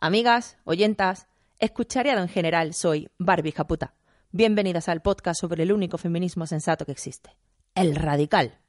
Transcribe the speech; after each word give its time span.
Amigas, 0.00 0.58
oyentas, 0.62 1.26
escuchariado 1.58 2.22
en 2.22 2.28
general, 2.28 2.72
soy 2.72 3.08
Barbie 3.18 3.50
Japuta. 3.50 3.94
Bienvenidas 4.30 4.88
al 4.88 5.02
podcast 5.02 5.40
sobre 5.40 5.64
el 5.64 5.72
único 5.72 5.98
feminismo 5.98 6.46
sensato 6.46 6.86
que 6.86 6.92
existe, 6.92 7.36
el 7.74 7.96
radical. 7.96 8.60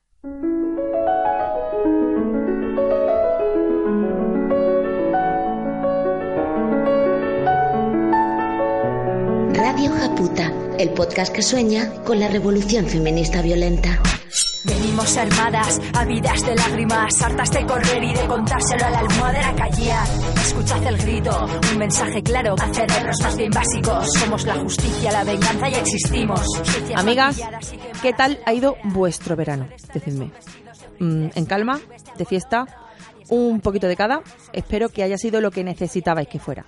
Radio 9.53 9.91
Japuta, 9.91 10.51
el 10.79 10.89
podcast 10.95 11.31
que 11.31 11.43
sueña 11.43 11.93
con 12.05 12.19
la 12.19 12.29
revolución 12.29 12.87
feminista 12.87 13.43
violenta. 13.43 14.01
Venimos 14.65 15.15
armadas, 15.15 15.79
habidas 15.93 16.45
de 16.45 16.55
lágrimas, 16.55 17.21
hartas 17.21 17.51
de 17.51 17.65
correr 17.65 18.03
y 18.03 18.13
de 18.13 18.27
contárselo 18.27 18.85
a 18.85 18.89
la 18.89 18.99
almohadera 18.99 19.55
callía. 19.55 20.03
Escuchad 20.35 20.83
el 20.85 20.97
grito, 20.97 21.47
un 21.71 21.77
mensaje 21.77 22.21
claro 22.21 22.55
a 22.59 22.73
cerebros 22.73 23.15
más 23.21 23.37
bien 23.37 23.51
básicos. 23.51 24.07
Somos 24.19 24.45
la 24.45 24.55
justicia, 24.55 25.11
la 25.13 25.23
venganza 25.23 25.69
y 25.69 25.75
existimos. 25.75 26.41
Amigas, 26.95 27.39
¿qué 28.01 28.11
tal 28.11 28.39
ha 28.45 28.53
ido 28.53 28.75
vuestro 28.83 29.37
verano? 29.37 29.69
Decidme. 29.93 30.31
Mm, 30.99 31.27
¿En 31.35 31.45
calma? 31.45 31.79
¿De 32.17 32.25
fiesta? 32.25 32.65
¿Un 33.29 33.61
poquito 33.61 33.87
de 33.87 33.95
cada? 33.95 34.21
Espero 34.51 34.89
que 34.89 35.03
haya 35.03 35.17
sido 35.17 35.39
lo 35.39 35.51
que 35.51 35.63
necesitabais 35.63 36.27
que 36.27 36.39
fuera. 36.39 36.65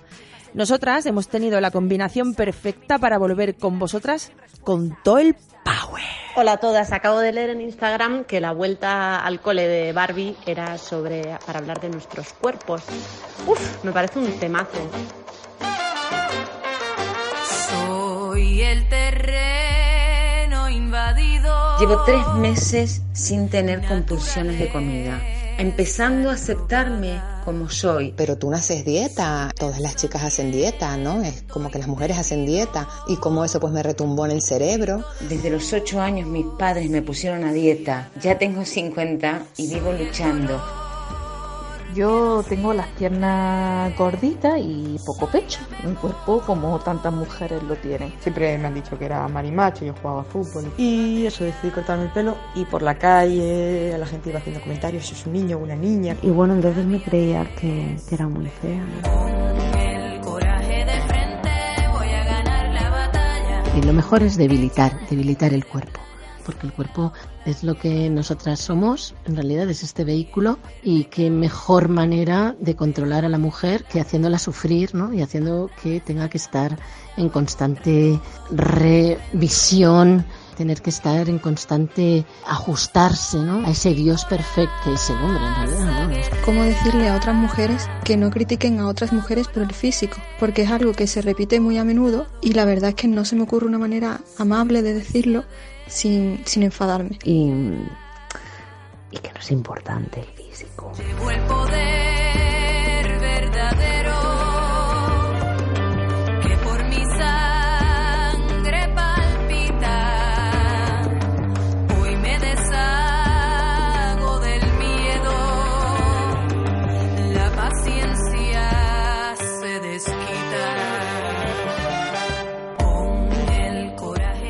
Nosotras 0.54 1.04
hemos 1.06 1.28
tenido 1.28 1.60
la 1.60 1.70
combinación 1.70 2.34
perfecta 2.34 2.98
para 2.98 3.18
volver 3.18 3.56
con 3.56 3.78
vosotras 3.78 4.32
con 4.62 4.96
todo 5.02 5.18
el 5.18 5.34
power. 5.62 6.02
Hola 6.34 6.52
a 6.52 6.56
todas, 6.56 6.92
acabo 6.92 7.18
de 7.18 7.32
leer 7.32 7.50
en 7.50 7.60
Instagram 7.60 8.24
que 8.24 8.40
la 8.40 8.52
vuelta 8.52 9.18
al 9.18 9.40
cole 9.40 9.68
de 9.68 9.92
Barbie 9.92 10.36
era 10.46 10.78
sobre 10.78 11.36
para 11.46 11.58
hablar 11.58 11.80
de 11.80 11.90
nuestros 11.90 12.32
cuerpos. 12.32 12.82
Uf, 13.46 13.84
me 13.84 13.92
parece 13.92 14.18
un 14.18 14.32
temazo. 14.38 14.90
Soy 17.68 18.62
el 18.62 18.88
terreno 18.88 20.70
invadido. 20.70 21.78
Llevo 21.78 22.02
tres 22.04 22.26
meses 22.38 23.02
sin 23.12 23.50
tener 23.50 23.86
compulsiones 23.86 24.58
de 24.58 24.70
comida, 24.70 25.20
empezando 25.58 26.30
a 26.30 26.34
aceptarme 26.34 27.20
como 27.44 27.68
soy. 27.68 28.14
Pero 28.16 28.38
tú 28.38 28.50
no 28.50 28.56
haces 28.56 28.84
dieta, 28.84 29.50
todas 29.58 29.80
las 29.80 29.96
chicas 29.96 30.22
hacen 30.22 30.52
dieta, 30.52 30.96
¿no? 30.96 31.22
Es 31.22 31.42
como 31.42 31.70
que 31.70 31.78
las 31.78 31.88
mujeres 31.88 32.18
hacen 32.18 32.46
dieta 32.46 32.88
y 33.08 33.16
como 33.16 33.44
eso 33.44 33.60
pues 33.60 33.72
me 33.72 33.82
retumbó 33.82 34.26
en 34.26 34.32
el 34.32 34.42
cerebro. 34.42 35.04
Desde 35.28 35.50
los 35.50 35.72
ocho 35.72 36.00
años 36.00 36.28
mis 36.28 36.46
padres 36.58 36.88
me 36.90 37.02
pusieron 37.02 37.44
a 37.44 37.52
dieta, 37.52 38.10
ya 38.20 38.38
tengo 38.38 38.64
50 38.64 39.42
y 39.56 39.74
vivo 39.74 39.92
luchando. 39.92 40.81
Yo 41.94 42.42
tengo 42.48 42.72
las 42.72 42.86
piernas 42.88 43.94
gorditas 43.98 44.58
y 44.58 44.96
poco 45.04 45.26
pecho, 45.26 45.60
un 45.84 45.94
cuerpo 45.94 46.40
como 46.40 46.78
tantas 46.78 47.12
mujeres 47.12 47.62
lo 47.64 47.76
tienen. 47.76 48.14
Siempre 48.18 48.56
me 48.56 48.68
han 48.68 48.74
dicho 48.74 48.98
que 48.98 49.04
era 49.04 49.28
marimacho, 49.28 49.84
yo 49.84 49.92
jugaba 50.00 50.24
fútbol. 50.24 50.72
Y 50.78 51.26
eso, 51.26 51.44
decidí 51.44 51.70
cortarme 51.70 52.04
el 52.04 52.10
pelo 52.10 52.36
y 52.54 52.64
por 52.64 52.80
la 52.80 52.96
calle 52.96 53.94
la 53.98 54.06
gente 54.06 54.30
iba 54.30 54.38
haciendo 54.38 54.62
comentarios, 54.62 55.06
si 55.06 55.14
es 55.14 55.26
un 55.26 55.34
niño 55.34 55.58
o 55.58 55.60
una 55.60 55.76
niña. 55.76 56.16
Y 56.22 56.30
bueno, 56.30 56.54
entonces 56.54 56.86
me 56.86 57.02
creía 57.02 57.44
que, 57.56 57.96
que 58.08 58.14
era 58.14 58.26
muy 58.26 58.46
fea. 58.46 58.84
Y 63.76 63.82
lo 63.82 63.92
mejor 63.92 64.22
es 64.22 64.36
debilitar, 64.38 64.92
debilitar 65.10 65.52
el 65.52 65.66
cuerpo 65.66 66.00
porque 66.44 66.66
el 66.66 66.72
cuerpo 66.72 67.12
es 67.44 67.64
lo 67.64 67.76
que 67.76 68.08
nosotras 68.08 68.60
somos, 68.60 69.14
en 69.24 69.36
realidad 69.36 69.68
es 69.68 69.82
este 69.82 70.04
vehículo 70.04 70.58
y 70.82 71.04
qué 71.04 71.30
mejor 71.30 71.88
manera 71.88 72.54
de 72.60 72.76
controlar 72.76 73.24
a 73.24 73.28
la 73.28 73.38
mujer 73.38 73.84
que 73.84 74.00
haciéndola 74.00 74.38
sufrir 74.38 74.94
¿no? 74.94 75.12
y 75.12 75.22
haciendo 75.22 75.70
que 75.82 76.00
tenga 76.00 76.28
que 76.28 76.38
estar 76.38 76.78
en 77.16 77.28
constante 77.28 78.20
revisión, 78.50 80.24
tener 80.56 80.82
que 80.82 80.90
estar 80.90 81.28
en 81.28 81.38
constante 81.38 82.24
ajustarse 82.46 83.38
¿no? 83.38 83.66
a 83.66 83.70
ese 83.70 83.94
Dios 83.94 84.24
perfecto 84.24 84.72
que 84.84 85.12
hombre 85.12 85.44
en 85.44 85.54
realidad. 85.54 86.08
¿no? 86.08 86.44
¿Cómo 86.44 86.62
decirle 86.62 87.08
a 87.08 87.16
otras 87.16 87.34
mujeres 87.34 87.88
que 88.04 88.16
no 88.16 88.30
critiquen 88.30 88.80
a 88.80 88.88
otras 88.88 89.12
mujeres 89.12 89.48
por 89.48 89.62
el 89.62 89.72
físico? 89.72 90.16
Porque 90.38 90.62
es 90.62 90.70
algo 90.70 90.92
que 90.92 91.06
se 91.06 91.22
repite 91.22 91.60
muy 91.60 91.78
a 91.78 91.84
menudo 91.84 92.26
y 92.40 92.52
la 92.52 92.64
verdad 92.64 92.90
es 92.90 92.94
que 92.96 93.08
no 93.08 93.24
se 93.24 93.36
me 93.36 93.42
ocurre 93.42 93.66
una 93.66 93.78
manera 93.78 94.20
amable 94.38 94.82
de 94.82 94.94
decirlo 94.94 95.44
sin, 95.86 96.42
sin 96.46 96.62
enfadarme. 96.64 97.18
Y, 97.24 97.52
y 99.10 99.18
que 99.18 99.32
no 99.32 99.40
es 99.40 99.50
importante 99.50 100.20
el 100.20 100.26
físico. 100.26 100.92
Llevo 100.96 101.30
el 101.30 101.40
poder 101.42 102.01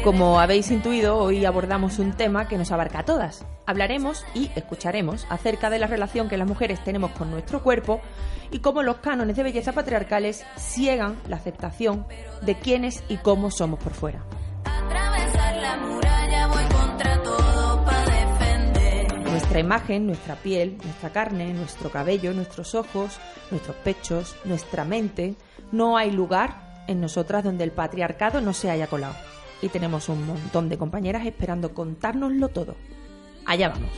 Como 0.03 0.41
habéis 0.41 0.73
intuido, 0.73 1.17
hoy 1.17 1.45
abordamos 1.45 2.01
un 2.01 2.13
tema 2.13 2.49
que 2.49 2.59
nos 2.59 2.73
abarca 2.73 3.01
a 3.01 3.05
todas. 3.05 3.45
Hablaremos 3.67 4.25
y 4.35 4.51
escucharemos 4.57 5.29
acerca 5.31 5.71
de 5.71 5.79
la 5.79 5.87
relación 5.87 6.29
que 6.29 6.37
las 6.37 6.49
mujeres 6.49 6.83
tenemos 6.83 7.13
con 7.13 7.31
nuestro 7.31 7.63
cuerpo 7.63 8.01
y 8.51 8.59
cómo 8.59 8.83
los 8.83 8.97
cánones 8.97 9.37
de 9.37 9.45
belleza 9.45 9.71
patriarcales 9.71 10.45
ciegan 10.57 11.17
la 11.29 11.37
aceptación 11.37 12.05
de 12.41 12.59
quiénes 12.59 13.05
y 13.09 13.19
cómo 13.19 13.53
somos 13.53 13.79
por 13.79 13.93
fuera. 13.93 14.25
Atravesar 14.65 15.57
la 15.59 15.77
muralla 15.77 16.47
voy 16.49 16.65
contra 16.65 17.23
todo 17.23 17.85
para 17.85 18.27
defender. 18.27 19.21
Nuestra 19.21 19.61
imagen, 19.61 20.07
nuestra 20.09 20.35
piel, 20.35 20.79
nuestra 20.83 21.11
carne, 21.11 21.55
nuestro 21.55 21.93
cabello, 21.93 22.35
nuestros 22.35 22.75
ojos, 22.75 23.21
nuestros 23.53 23.77
pechos, 23.77 24.35
nuestra 24.45 24.85
mente, 24.85 25.37
no 25.71 25.97
hay 25.97 26.11
lugar 26.11 26.85
en 26.89 27.01
nosotras 27.01 27.45
donde 27.45 27.63
el 27.63 27.71
patriarcado 27.71 28.41
no 28.41 28.53
se 28.53 28.69
haya 28.69 28.89
colado. 28.89 29.15
Y 29.63 29.69
tenemos 29.69 30.09
un 30.09 30.27
montón 30.27 30.69
de 30.69 30.77
compañeras 30.77 31.25
esperando 31.25 31.73
contárnoslo 31.73 32.49
todo. 32.49 32.75
Allá 33.47 33.71
vamos. 33.71 33.91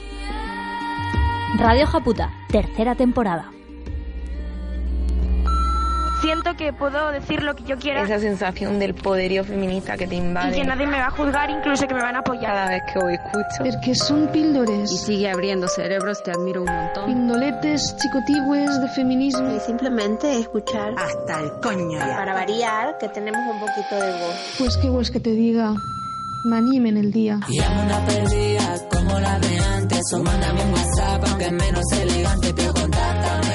Radio 1.57 1.87
Japuta, 1.87 2.31
tercera 2.49 2.95
temporada. 2.95 3.54
Siento 6.25 6.57
que 6.57 6.73
puedo 6.73 7.11
decir 7.11 7.43
lo 7.43 7.55
que 7.55 7.65
yo 7.65 7.77
quiera 7.77 8.03
Esa 8.03 8.19
sensación 8.19 8.79
del 8.79 8.95
poderío 8.95 9.45
feminista 9.45 9.95
que 9.99 10.07
te 10.07 10.15
invade. 10.15 10.57
y 10.57 10.61
que 10.63 10.67
nadie 10.67 10.87
me 10.87 10.99
va 10.99 11.09
a 11.09 11.11
juzgar, 11.11 11.51
incluso 11.51 11.87
que 11.87 11.93
me 11.93 12.01
van 12.01 12.17
a 12.17 12.21
apoyar. 12.21 12.51
Cada 12.51 12.69
vez 12.71 12.83
que 12.91 12.99
os 12.99 13.11
escucho. 13.13 13.71
Porque 13.71 13.95
son 13.95 14.29
píldores. 14.29 14.91
Y 14.91 14.97
sigue 14.97 15.29
abriendo 15.31 15.69
cerebros, 15.69 16.23
te 16.23 16.31
admiro 16.31 16.63
un 16.63 16.73
montón. 16.73 17.07
Pindoletes 17.07 17.95
chicotigües 18.01 18.81
de 18.81 18.89
feminismo. 18.89 19.55
Y 19.55 19.61
simplemente 19.61 20.39
escuchar. 20.39 20.95
Hasta 20.97 21.41
el 21.41 21.53
coño 21.61 21.99
ya. 21.99 22.17
Para 22.17 22.33
variar, 22.33 22.97
que 22.97 23.09
tenemos 23.11 23.41
un 23.47 23.61
poquito 23.61 23.95
de 23.95 24.13
voz. 24.13 24.55
Pues 24.59 24.77
qué 24.79 24.89
pues 24.89 25.11
que 25.11 25.21
te 25.21 25.31
diga. 25.31 25.75
Me 26.47 26.57
anime 26.57 26.89
en 26.89 26.97
el 26.97 27.13
día. 27.13 27.39
Y 27.51 27.59
amo 27.61 27.83
una 27.83 27.99
perdida 28.07 28.77
como 28.91 29.21
la 29.21 29.39
de 29.41 29.59
antes. 29.59 30.13
O 30.15 30.23
mándame 30.23 30.63
un 30.63 30.73
WhatsApp, 30.73 31.25
aunque 31.29 31.45
es 31.45 31.53
menos 31.53 31.93
elegante, 31.93 32.55
pero 32.57 32.73
contáctame. 32.73 33.55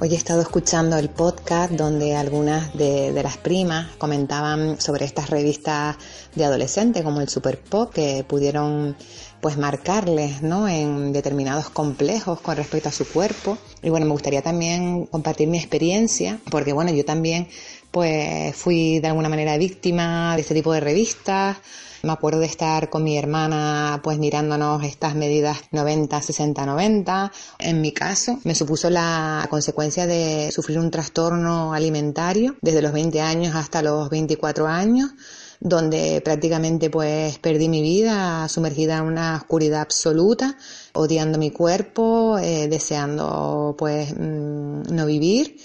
Hoy 0.00 0.12
he 0.12 0.16
estado 0.16 0.42
escuchando 0.42 0.98
el 0.98 1.08
podcast 1.08 1.72
donde 1.72 2.16
algunas 2.16 2.76
de, 2.76 3.12
de, 3.12 3.22
las 3.22 3.38
primas 3.38 3.94
comentaban 3.96 4.80
sobre 4.80 5.04
estas 5.04 5.30
revistas 5.30 5.96
de 6.34 6.44
adolescentes 6.44 7.04
como 7.04 7.20
el 7.20 7.28
Super 7.28 7.60
Pop 7.60 7.94
que 7.94 8.24
pudieron 8.26 8.96
pues 9.40 9.56
marcarles 9.56 10.42
¿no? 10.42 10.68
en 10.68 11.12
determinados 11.12 11.70
complejos 11.70 12.40
con 12.40 12.56
respecto 12.56 12.88
a 12.88 12.92
su 12.92 13.06
cuerpo. 13.06 13.56
Y 13.82 13.90
bueno, 13.90 14.04
me 14.06 14.12
gustaría 14.12 14.42
también 14.42 15.06
compartir 15.06 15.46
mi 15.48 15.58
experiencia 15.58 16.40
porque 16.50 16.72
bueno, 16.72 16.92
yo 16.92 17.04
también 17.04 17.48
pues 17.90 18.54
fui 18.56 18.98
de 18.98 19.08
alguna 19.08 19.28
manera 19.28 19.56
víctima 19.56 20.34
de 20.34 20.40
este 20.40 20.54
tipo 20.54 20.72
de 20.72 20.80
revistas. 20.80 21.58
Me 22.04 22.12
acuerdo 22.12 22.40
de 22.40 22.46
estar 22.46 22.90
con 22.90 23.02
mi 23.02 23.16
hermana 23.16 24.00
pues 24.02 24.18
mirándonos 24.18 24.84
estas 24.84 25.14
medidas 25.14 25.58
90, 25.72 26.20
60, 26.20 26.66
90. 26.66 27.32
En 27.58 27.80
mi 27.80 27.92
caso 27.92 28.38
me 28.44 28.54
supuso 28.54 28.90
la 28.90 29.46
consecuencia 29.48 30.06
de 30.06 30.50
sufrir 30.52 30.78
un 30.78 30.90
trastorno 30.90 31.72
alimentario 31.72 32.56
desde 32.60 32.82
los 32.82 32.92
20 32.92 33.20
años 33.20 33.54
hasta 33.56 33.82
los 33.82 34.10
24 34.10 34.66
años 34.66 35.12
donde 35.60 36.20
prácticamente 36.22 36.90
pues 36.90 37.38
perdí 37.38 37.70
mi 37.70 37.80
vida 37.80 38.46
sumergida 38.48 38.98
en 38.98 39.04
una 39.04 39.36
oscuridad 39.36 39.80
absoluta, 39.80 40.58
odiando 40.92 41.38
mi 41.38 41.50
cuerpo, 41.50 42.38
eh, 42.38 42.68
deseando 42.68 43.74
pues 43.78 44.12
mm, 44.14 44.94
no 44.94 45.06
vivir, 45.06 45.56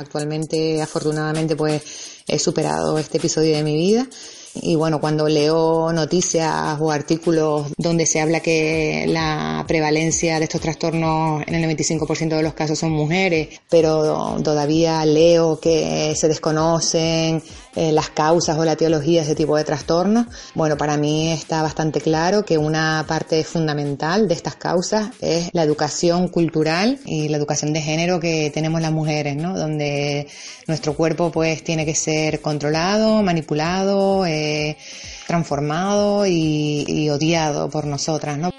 Actualmente, 0.00 0.80
afortunadamente, 0.80 1.56
pues 1.56 1.82
he 2.26 2.38
superado 2.38 2.98
este 2.98 3.18
episodio 3.18 3.54
de 3.54 3.62
mi 3.62 3.76
vida. 3.76 4.06
Y 4.54 4.74
bueno, 4.74 5.00
cuando 5.00 5.28
leo 5.28 5.92
noticias 5.92 6.76
o 6.80 6.90
artículos 6.90 7.68
donde 7.76 8.04
se 8.04 8.20
habla 8.20 8.40
que 8.40 9.04
la 9.06 9.64
prevalencia 9.68 10.38
de 10.38 10.44
estos 10.44 10.60
trastornos 10.60 11.42
en 11.46 11.54
el 11.54 11.76
95% 11.76 12.36
de 12.36 12.42
los 12.42 12.54
casos 12.54 12.78
son 12.78 12.90
mujeres, 12.90 13.60
pero 13.68 14.36
todavía 14.42 15.04
leo 15.04 15.60
que 15.60 16.14
se 16.16 16.26
desconocen 16.26 17.42
eh, 17.76 17.92
las 17.92 18.10
causas 18.10 18.58
o 18.58 18.64
la 18.64 18.74
teología 18.74 19.20
de 19.20 19.26
ese 19.26 19.36
tipo 19.36 19.56
de 19.56 19.62
trastornos, 19.62 20.26
bueno, 20.54 20.76
para 20.76 20.96
mí 20.96 21.30
está 21.30 21.62
bastante 21.62 22.00
claro 22.00 22.44
que 22.44 22.58
una 22.58 23.04
parte 23.06 23.44
fundamental 23.44 24.26
de 24.26 24.34
estas 24.34 24.56
causas 24.56 25.10
es 25.20 25.50
la 25.52 25.62
educación 25.62 26.26
cultural 26.26 26.98
y 27.04 27.28
la 27.28 27.36
educación 27.36 27.72
de 27.72 27.80
género 27.80 28.18
que 28.18 28.50
tenemos 28.52 28.80
las 28.80 28.90
mujeres, 28.90 29.36
¿no? 29.36 29.56
Donde 29.56 30.26
nuestro 30.66 30.94
cuerpo 30.94 31.30
pues 31.30 31.62
tiene 31.62 31.86
que 31.86 31.94
ser 31.94 32.40
controlado, 32.40 33.22
manipulado, 33.22 34.26
eh, 34.26 34.39
transformado 35.26 36.26
y, 36.26 36.84
y, 36.86 37.10
odiado 37.10 37.70
por 37.70 37.86
nosotras, 37.86 38.38
¿no? 38.38 38.50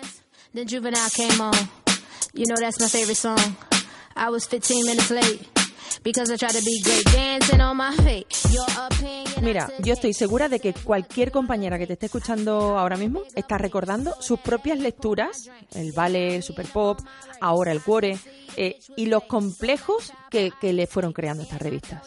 Mira, 9.42 9.70
yo 9.80 9.94
estoy 9.94 10.14
segura 10.14 10.50
de 10.50 10.60
que 10.60 10.74
cualquier 10.74 11.32
compañera 11.32 11.78
que 11.78 11.88
te 11.88 11.94
esté 11.94 12.08
escuchando 12.08 12.78
ahora 12.78 12.98
mismo 12.98 13.22
está 13.36 13.58
recordando 13.58 14.16
sus 14.20 14.40
propias 14.40 14.80
lecturas, 14.80 15.50
el 15.76 15.92
ballet, 15.92 16.36
el 16.36 16.44
super 16.44 16.66
pop, 16.68 17.00
ahora 17.40 17.72
el 17.72 17.82
cuore, 17.82 18.18
eh, 18.56 18.80
y 18.96 19.08
los 19.08 19.24
complejos 19.24 20.12
que, 20.30 20.52
que 20.60 20.74
le 20.74 20.88
fueron 20.88 21.14
creando 21.14 21.44
estas 21.44 21.62
revistas 21.62 22.02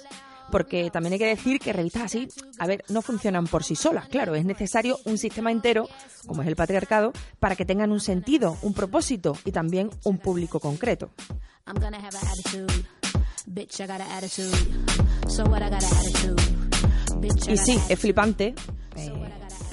porque 0.55 0.89
también 0.93 1.15
hay 1.15 1.19
que 1.19 1.27
decir 1.27 1.59
que 1.59 1.73
revistas 1.73 2.05
así, 2.05 2.29
a 2.61 2.67
ver, 2.69 2.85
no 2.89 3.03
funcionan 3.03 3.49
por 3.49 3.65
sí 3.65 3.75
solas, 3.75 4.06
claro, 4.06 4.37
es 4.37 4.45
necesario 4.45 5.01
un 5.05 5.19
sistema 5.19 5.51
entero, 5.51 5.89
como 6.29 6.43
es 6.43 6.47
el 6.47 6.55
patriarcado, 6.55 7.12
para 7.41 7.56
que 7.56 7.65
tengan 7.65 7.91
un 7.91 7.99
sentido, 7.99 8.56
un 8.62 8.73
propósito 8.73 9.37
y 9.45 9.51
también 9.51 9.91
un 10.05 10.19
público 10.19 10.61
concreto. 10.61 11.11
Y 17.49 17.56
sí, 17.56 17.81
es 17.89 17.99
flipante 17.99 18.55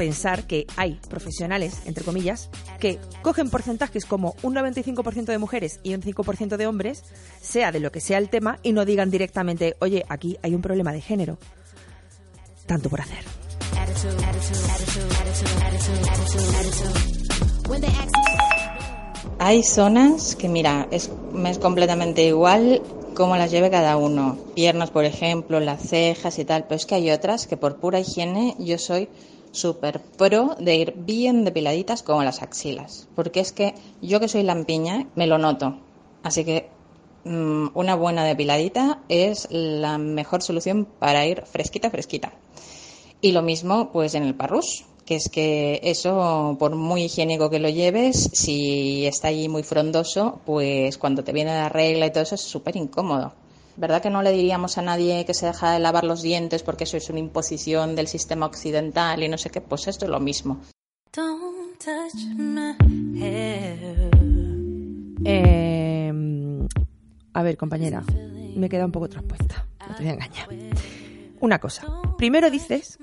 pensar 0.01 0.47
que 0.47 0.65
hay 0.77 0.99
profesionales, 1.11 1.83
entre 1.85 2.03
comillas, 2.03 2.49
que 2.79 2.97
cogen 3.21 3.51
porcentajes 3.51 4.07
como 4.07 4.33
un 4.41 4.55
95% 4.55 5.25
de 5.25 5.37
mujeres 5.37 5.79
y 5.83 5.93
un 5.93 6.01
5% 6.01 6.57
de 6.57 6.65
hombres, 6.65 7.03
sea 7.39 7.71
de 7.71 7.79
lo 7.79 7.91
que 7.91 8.01
sea 8.01 8.17
el 8.17 8.27
tema, 8.27 8.57
y 8.63 8.73
no 8.73 8.83
digan 8.83 9.11
directamente, 9.11 9.75
oye, 9.77 10.03
aquí 10.09 10.39
hay 10.41 10.55
un 10.55 10.63
problema 10.63 10.91
de 10.91 11.01
género. 11.01 11.37
Tanto 12.65 12.89
por 12.89 13.01
hacer. 13.01 13.23
Hay 19.37 19.61
zonas 19.61 20.35
que, 20.35 20.49
mira, 20.49 20.87
es, 20.89 21.11
es 21.45 21.59
completamente 21.59 22.25
igual 22.25 22.81
cómo 23.13 23.35
las 23.35 23.51
lleve 23.51 23.69
cada 23.69 23.97
uno. 23.97 24.37
Piernas, 24.55 24.89
por 24.89 25.05
ejemplo, 25.05 25.59
las 25.59 25.81
cejas 25.83 26.39
y 26.39 26.45
tal. 26.45 26.63
Pero 26.63 26.75
es 26.75 26.87
que 26.87 26.95
hay 26.95 27.11
otras 27.11 27.45
que 27.45 27.55
por 27.55 27.77
pura 27.77 27.99
higiene 27.99 28.55
yo 28.57 28.79
soy 28.79 29.09
súper 29.51 30.01
pro 30.01 30.55
de 30.59 30.75
ir 30.75 30.93
bien 30.97 31.43
depiladitas 31.43 32.03
como 32.03 32.23
las 32.23 32.41
axilas. 32.41 33.07
Porque 33.15 33.39
es 33.39 33.51
que 33.51 33.75
yo 34.01 34.19
que 34.19 34.27
soy 34.27 34.43
lampiña 34.43 35.07
me 35.15 35.27
lo 35.27 35.37
noto. 35.37 35.77
Así 36.23 36.43
que 36.43 36.69
mm, 37.25 37.67
una 37.73 37.95
buena 37.95 38.23
depiladita 38.23 39.01
es 39.09 39.47
la 39.51 39.97
mejor 39.97 40.41
solución 40.41 40.85
para 40.85 41.25
ir 41.25 41.45
fresquita, 41.45 41.89
fresquita. 41.89 42.33
Y 43.21 43.31
lo 43.31 43.41
mismo 43.41 43.91
pues 43.91 44.15
en 44.15 44.23
el 44.23 44.35
parrus 44.35 44.85
que 45.05 45.15
es 45.15 45.29
que 45.29 45.79
eso, 45.83 46.55
por 46.59 46.75
muy 46.75 47.03
higiénico 47.03 47.49
que 47.49 47.59
lo 47.59 47.69
lleves, 47.69 48.29
si 48.33 49.05
está 49.05 49.29
allí 49.29 49.49
muy 49.49 49.63
frondoso, 49.63 50.39
pues 50.45 50.97
cuando 50.97 51.23
te 51.23 51.33
viene 51.33 51.51
la 51.51 51.69
regla 51.69 52.05
y 52.05 52.11
todo 52.11 52.23
eso 52.23 52.35
es 52.35 52.41
súper 52.41 52.75
incómodo. 52.77 53.33
¿Verdad 53.77 54.01
que 54.01 54.09
no 54.09 54.21
le 54.21 54.31
diríamos 54.31 54.77
a 54.77 54.81
nadie 54.81 55.25
que 55.25 55.33
se 55.33 55.45
deja 55.45 55.71
de 55.71 55.79
lavar 55.79 56.03
los 56.03 56.21
dientes 56.21 56.63
porque 56.63 56.83
eso 56.83 56.97
es 56.97 57.09
una 57.09 57.19
imposición 57.19 57.95
del 57.95 58.07
sistema 58.07 58.45
occidental 58.45 59.23
y 59.23 59.29
no 59.29 59.37
sé 59.37 59.49
qué? 59.49 59.61
Pues 59.61 59.87
esto 59.87 60.05
es 60.05 60.11
lo 60.11 60.19
mismo. 60.19 60.61
Em, 65.23 66.67
a 67.33 67.43
ver, 67.43 67.57
compañera, 67.57 68.03
me 68.55 68.69
queda 68.69 68.85
un 68.85 68.91
poco 68.91 69.09
traspuesta, 69.09 69.67
no 69.87 69.95
te 69.95 70.03
voy 70.03 70.11
a 70.11 70.13
engañar. 70.13 70.49
Una 71.39 71.59
cosa, 71.59 71.87
primero 72.17 72.49
dices 72.49 72.97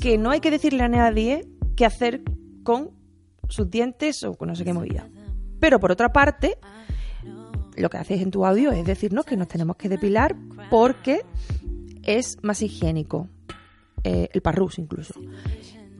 que 0.00 0.18
no 0.18 0.30
hay 0.30 0.40
que 0.40 0.50
decirle 0.50 0.82
a 0.84 0.88
nadie 0.88 1.48
qué 1.76 1.84
hacer 1.84 2.22
con 2.62 2.90
sus 3.48 3.70
dientes 3.70 4.22
o 4.24 4.34
con 4.34 4.48
no 4.48 4.54
sé 4.54 4.64
qué 4.64 4.72
movida. 4.72 5.08
Pero 5.60 5.80
por 5.80 5.92
otra 5.92 6.12
parte, 6.12 6.58
lo 7.78 7.90
que 7.90 7.98
haces 7.98 8.20
en 8.20 8.30
tu 8.30 8.44
audio 8.44 8.72
es 8.72 8.84
decirnos 8.84 9.24
que 9.24 9.36
nos 9.36 9.48
tenemos 9.48 9.76
que 9.76 9.88
depilar 9.88 10.36
porque 10.70 11.22
es 12.02 12.38
más 12.42 12.62
higiénico. 12.62 13.28
Eh, 14.04 14.28
el 14.32 14.42
parrus 14.42 14.78
incluso. 14.78 15.14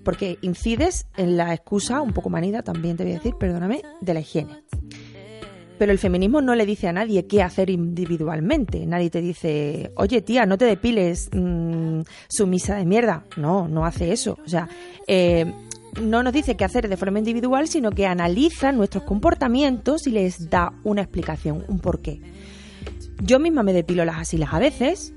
Porque 0.05 0.39
incides 0.41 1.07
en 1.17 1.37
la 1.37 1.53
excusa, 1.53 2.01
un 2.01 2.13
poco 2.13 2.31
manida 2.31 2.63
también 2.63 2.97
te 2.97 3.05
voy 3.05 3.13
a 3.13 3.17
decir, 3.17 3.35
perdóname, 3.35 3.83
de 4.01 4.15
la 4.15 4.21
higiene. 4.21 4.63
Pero 5.79 5.93
el 5.93 5.99
feminismo 5.99 6.41
no 6.41 6.55
le 6.55 6.67
dice 6.67 6.89
a 6.89 6.93
nadie 6.93 7.27
qué 7.27 7.43
hacer 7.43 7.71
individualmente. 7.71 8.85
Nadie 8.85 9.11
te 9.11 9.21
dice, 9.21 9.93
oye 9.97 10.23
tía, 10.23 10.45
no 10.45 10.59
te 10.59 10.65
depiles, 10.65 11.31
mm, 11.33 12.01
sumisa 12.29 12.77
de 12.77 12.85
mierda. 12.85 13.25
No, 13.37 13.69
no 13.69 13.85
hace 13.85 14.13
eso. 14.13 14.39
O 14.45 14.49
sea, 14.49 14.69
eh, 15.07 15.53
no 16.01 16.23
nos 16.23 16.33
dice 16.33 16.57
qué 16.57 16.65
hacer 16.65 16.89
de 16.89 16.97
forma 16.97 17.19
individual, 17.19 17.69
sino 17.69 17.91
que 17.91 18.07
analiza 18.07 18.73
nuestros 18.73 19.05
comportamientos 19.05 20.07
y 20.07 20.11
les 20.11 20.51
da 20.51 20.73
una 20.85 21.03
explicación, 21.03 21.65
un 21.69 21.81
porqué. 21.81 22.21
Yo 23.23 23.39
misma 23.39 23.63
me 23.63 23.73
depilo 23.73 24.05
las 24.05 24.19
asilas 24.19 24.53
a 24.53 24.59
veces, 24.59 25.13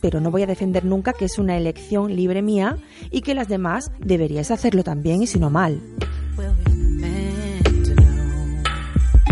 pero 0.00 0.20
no 0.20 0.30
voy 0.30 0.42
a 0.42 0.46
defender 0.46 0.84
nunca 0.84 1.12
que 1.12 1.24
es 1.24 1.38
una 1.38 1.56
elección 1.56 2.14
libre 2.14 2.42
mía 2.42 2.76
y 3.10 3.22
que 3.22 3.34
las 3.34 3.48
demás 3.48 3.90
deberíais 3.98 4.50
hacerlo 4.50 4.84
también 4.84 5.22
y 5.22 5.26
si 5.26 5.38
no 5.38 5.50
mal. 5.50 5.80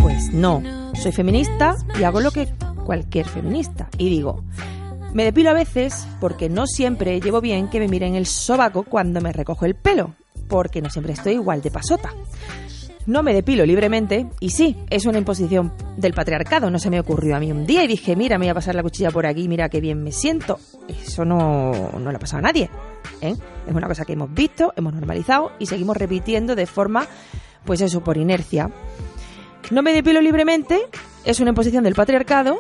Pues 0.01 0.33
no, 0.33 0.63
soy 0.95 1.13
feminista 1.13 1.77
y 1.99 2.05
hago 2.05 2.21
lo 2.21 2.31
que 2.31 2.49
cualquier 2.85 3.27
feminista. 3.27 3.89
Y 3.99 4.09
digo, 4.09 4.43
me 5.13 5.25
depilo 5.25 5.51
a 5.51 5.55
veces 5.55 6.07
porque 6.21 6.49
no 6.49 6.67
siempre 6.67 7.21
llevo 7.21 7.41
bien 7.41 7.69
que 7.69 7.81
me 7.81 7.89
miren 7.89 8.15
el 8.15 8.27
sobaco 8.27 8.85
cuando 8.85 9.21
me 9.21 9.33
recojo 9.33 9.67
el 9.67 9.75
pelo, 9.75 10.15
porque 10.51 10.83
no 10.83 10.91
siempre 10.91 11.15
estoy 11.15 11.35
igual 11.35 11.63
de 11.63 11.71
pasota. 11.71 12.13
No 13.07 13.23
me 13.23 13.33
depilo 13.33 13.65
libremente 13.65 14.27
y 14.41 14.51
sí, 14.51 14.77
es 14.91 15.07
una 15.07 15.17
imposición 15.17 15.73
del 15.97 16.13
patriarcado, 16.13 16.71
no 16.71 16.79
se 16.79 16.91
me 16.91 17.01
ocurrió 17.01 17.35
a 17.35 17.41
mí 17.41 17.51
un 17.51 17.65
día 17.65 17.83
y 17.83 17.89
dije, 17.89 18.15
mira, 18.15 18.37
me 18.37 18.45
voy 18.45 18.51
a 18.51 18.55
pasar 18.55 18.75
la 18.75 18.83
cuchilla 18.83 19.11
por 19.11 19.27
aquí, 19.27 19.49
mira 19.49 19.71
qué 19.71 19.81
bien 19.81 20.03
me 20.03 20.13
siento. 20.13 20.59
Eso 20.87 21.25
no, 21.25 21.73
no 21.99 22.11
le 22.11 22.17
ha 22.17 22.21
pasado 22.21 22.41
a 22.41 22.43
nadie. 22.43 22.69
¿eh? 23.23 23.35
Es 23.67 23.75
una 23.75 23.89
cosa 23.89 24.05
que 24.05 24.13
hemos 24.13 24.33
visto, 24.35 24.75
hemos 24.77 24.93
normalizado 24.93 25.53
y 25.59 25.67
seguimos 25.67 25.97
repitiendo 25.97 26.55
de 26.55 26.67
forma, 26.67 27.07
pues 27.65 27.81
eso, 27.81 28.03
por 28.05 28.19
inercia. 28.19 28.71
No 29.71 29.83
me 29.83 29.93
depilo 29.93 30.21
libremente, 30.21 30.81
es 31.25 31.41
una 31.41 31.51
imposición 31.51 31.85
del 31.85 31.95
patriarcado, 31.95 32.59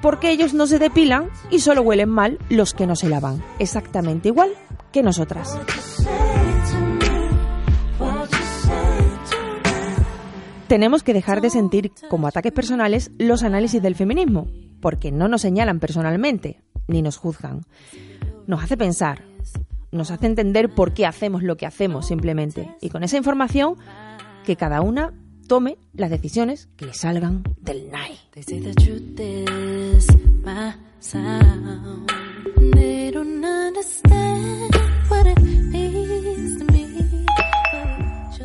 porque 0.00 0.30
ellos 0.30 0.54
no 0.54 0.66
se 0.66 0.78
depilan 0.78 1.30
y 1.50 1.60
solo 1.60 1.82
huelen 1.82 2.08
mal 2.08 2.38
los 2.50 2.74
que 2.74 2.86
no 2.86 2.94
se 2.94 3.08
lavan, 3.08 3.42
exactamente 3.58 4.28
igual 4.28 4.50
que 4.92 5.02
nosotras. 5.02 5.58
Tenemos 10.72 11.02
que 11.02 11.12
dejar 11.12 11.42
de 11.42 11.50
sentir 11.50 11.92
como 12.08 12.26
ataques 12.26 12.50
personales 12.50 13.10
los 13.18 13.42
análisis 13.42 13.82
del 13.82 13.94
feminismo, 13.94 14.46
porque 14.80 15.12
no 15.12 15.28
nos 15.28 15.42
señalan 15.42 15.80
personalmente, 15.80 16.62
ni 16.88 17.02
nos 17.02 17.18
juzgan. 17.18 17.66
Nos 18.46 18.64
hace 18.64 18.78
pensar, 18.78 19.22
nos 19.90 20.10
hace 20.10 20.24
entender 20.24 20.70
por 20.70 20.94
qué 20.94 21.04
hacemos 21.04 21.42
lo 21.42 21.58
que 21.58 21.66
hacemos 21.66 22.06
simplemente, 22.06 22.74
y 22.80 22.88
con 22.88 23.04
esa 23.04 23.18
información 23.18 23.74
que 24.46 24.56
cada 24.56 24.80
una 24.80 25.12
tome 25.46 25.76
las 25.92 26.08
decisiones 26.08 26.70
que 26.76 26.86
le 26.86 26.94
salgan 26.94 27.42
del 27.60 27.90
NAI. 27.90 28.18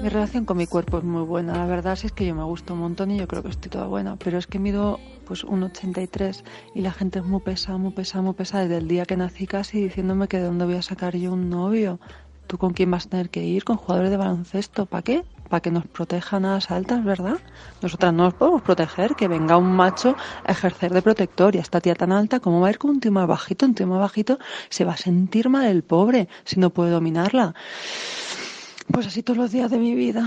Mi 0.08 0.14
relación 0.14 0.46
con 0.46 0.56
mi 0.56 0.68
cuerpo 0.68 1.00
es 1.00 1.04
muy 1.04 1.24
buena, 1.24 1.58
la 1.58 1.66
verdad 1.66 2.00
es 2.02 2.14
que 2.14 2.26
yo 2.26 2.34
me 2.34 2.46
gusto 2.46 2.76
un 2.76 2.80
montón 2.80 3.12
y 3.12 3.18
yo 3.18 3.28
creo 3.28 3.44
que 3.44 3.50
estoy 3.50 3.70
toda 3.70 3.88
buena, 3.88 4.16
pero 4.16 4.38
es 4.38 4.48
que 4.48 4.58
mido 4.58 5.02
pues 5.26 5.44
un 5.44 5.64
83 5.64 6.46
y 6.74 6.80
la 6.80 6.94
gente 6.94 7.20
es 7.20 7.26
muy 7.26 7.42
pesada, 7.42 7.78
muy 7.78 7.92
pesada, 7.92 8.22
muy 8.22 8.34
pesada 8.34 8.64
desde 8.64 8.78
el 8.78 8.88
día 8.88 9.06
que 9.06 9.18
nací 9.18 9.48
casi 9.48 9.82
diciéndome 9.82 10.30
que 10.30 10.38
de 10.38 10.46
dónde 10.46 10.64
voy 10.64 10.76
a 10.76 10.82
sacar 10.82 11.18
yo 11.18 11.34
un 11.34 11.50
novio. 11.50 12.00
¿Tú 12.48 12.58
con 12.58 12.72
quién 12.72 12.90
vas 12.90 13.08
a 13.08 13.10
tener 13.10 13.30
que 13.30 13.44
ir? 13.44 13.66
¿Con 13.66 13.76
jugadores 13.76 14.10
de 14.10 14.16
baloncesto? 14.16 14.86
¿Para 14.86 15.02
qué? 15.02 15.26
Para 15.50 15.60
que 15.60 15.72
nos 15.72 15.86
protejan 15.86 16.46
a 16.46 16.54
las 16.54 16.72
altas, 16.72 17.04
¿verdad? 17.04 17.40
Nosotras 17.82 18.14
no 18.14 18.24
nos 18.24 18.34
podemos 18.34 18.62
proteger, 18.62 19.14
que 19.14 19.28
venga 19.28 19.58
un 19.58 19.74
macho 19.74 20.16
a 20.46 20.54
ejercer 20.54 20.94
de 20.94 21.02
protector 21.02 21.54
y 21.54 21.58
a 21.58 21.62
esta 21.62 21.82
tía 21.82 21.96
tan 21.96 22.14
alta, 22.14 22.40
¿cómo 22.40 22.62
va 22.62 22.68
a 22.68 22.70
ir 22.70 22.78
con 22.78 22.92
un 22.92 23.02
tío 23.02 23.12
más 23.12 23.28
bajito? 23.28 23.66
Un 23.66 23.76
tío 23.76 23.88
más 23.88 24.00
bajito 24.00 24.40
se 24.70 24.86
va 24.86 24.94
a 24.94 24.98
sentir 24.98 25.50
mal 25.50 25.66
el 25.66 25.84
pobre 25.84 26.30
si 26.46 26.62
no 26.62 26.70
puede 26.70 26.92
dominarla. 26.92 27.54
Pues 28.98 29.06
así 29.06 29.22
todos 29.22 29.38
los 29.38 29.52
días 29.52 29.70
de 29.70 29.78
mi 29.78 29.94
vida. 29.94 30.26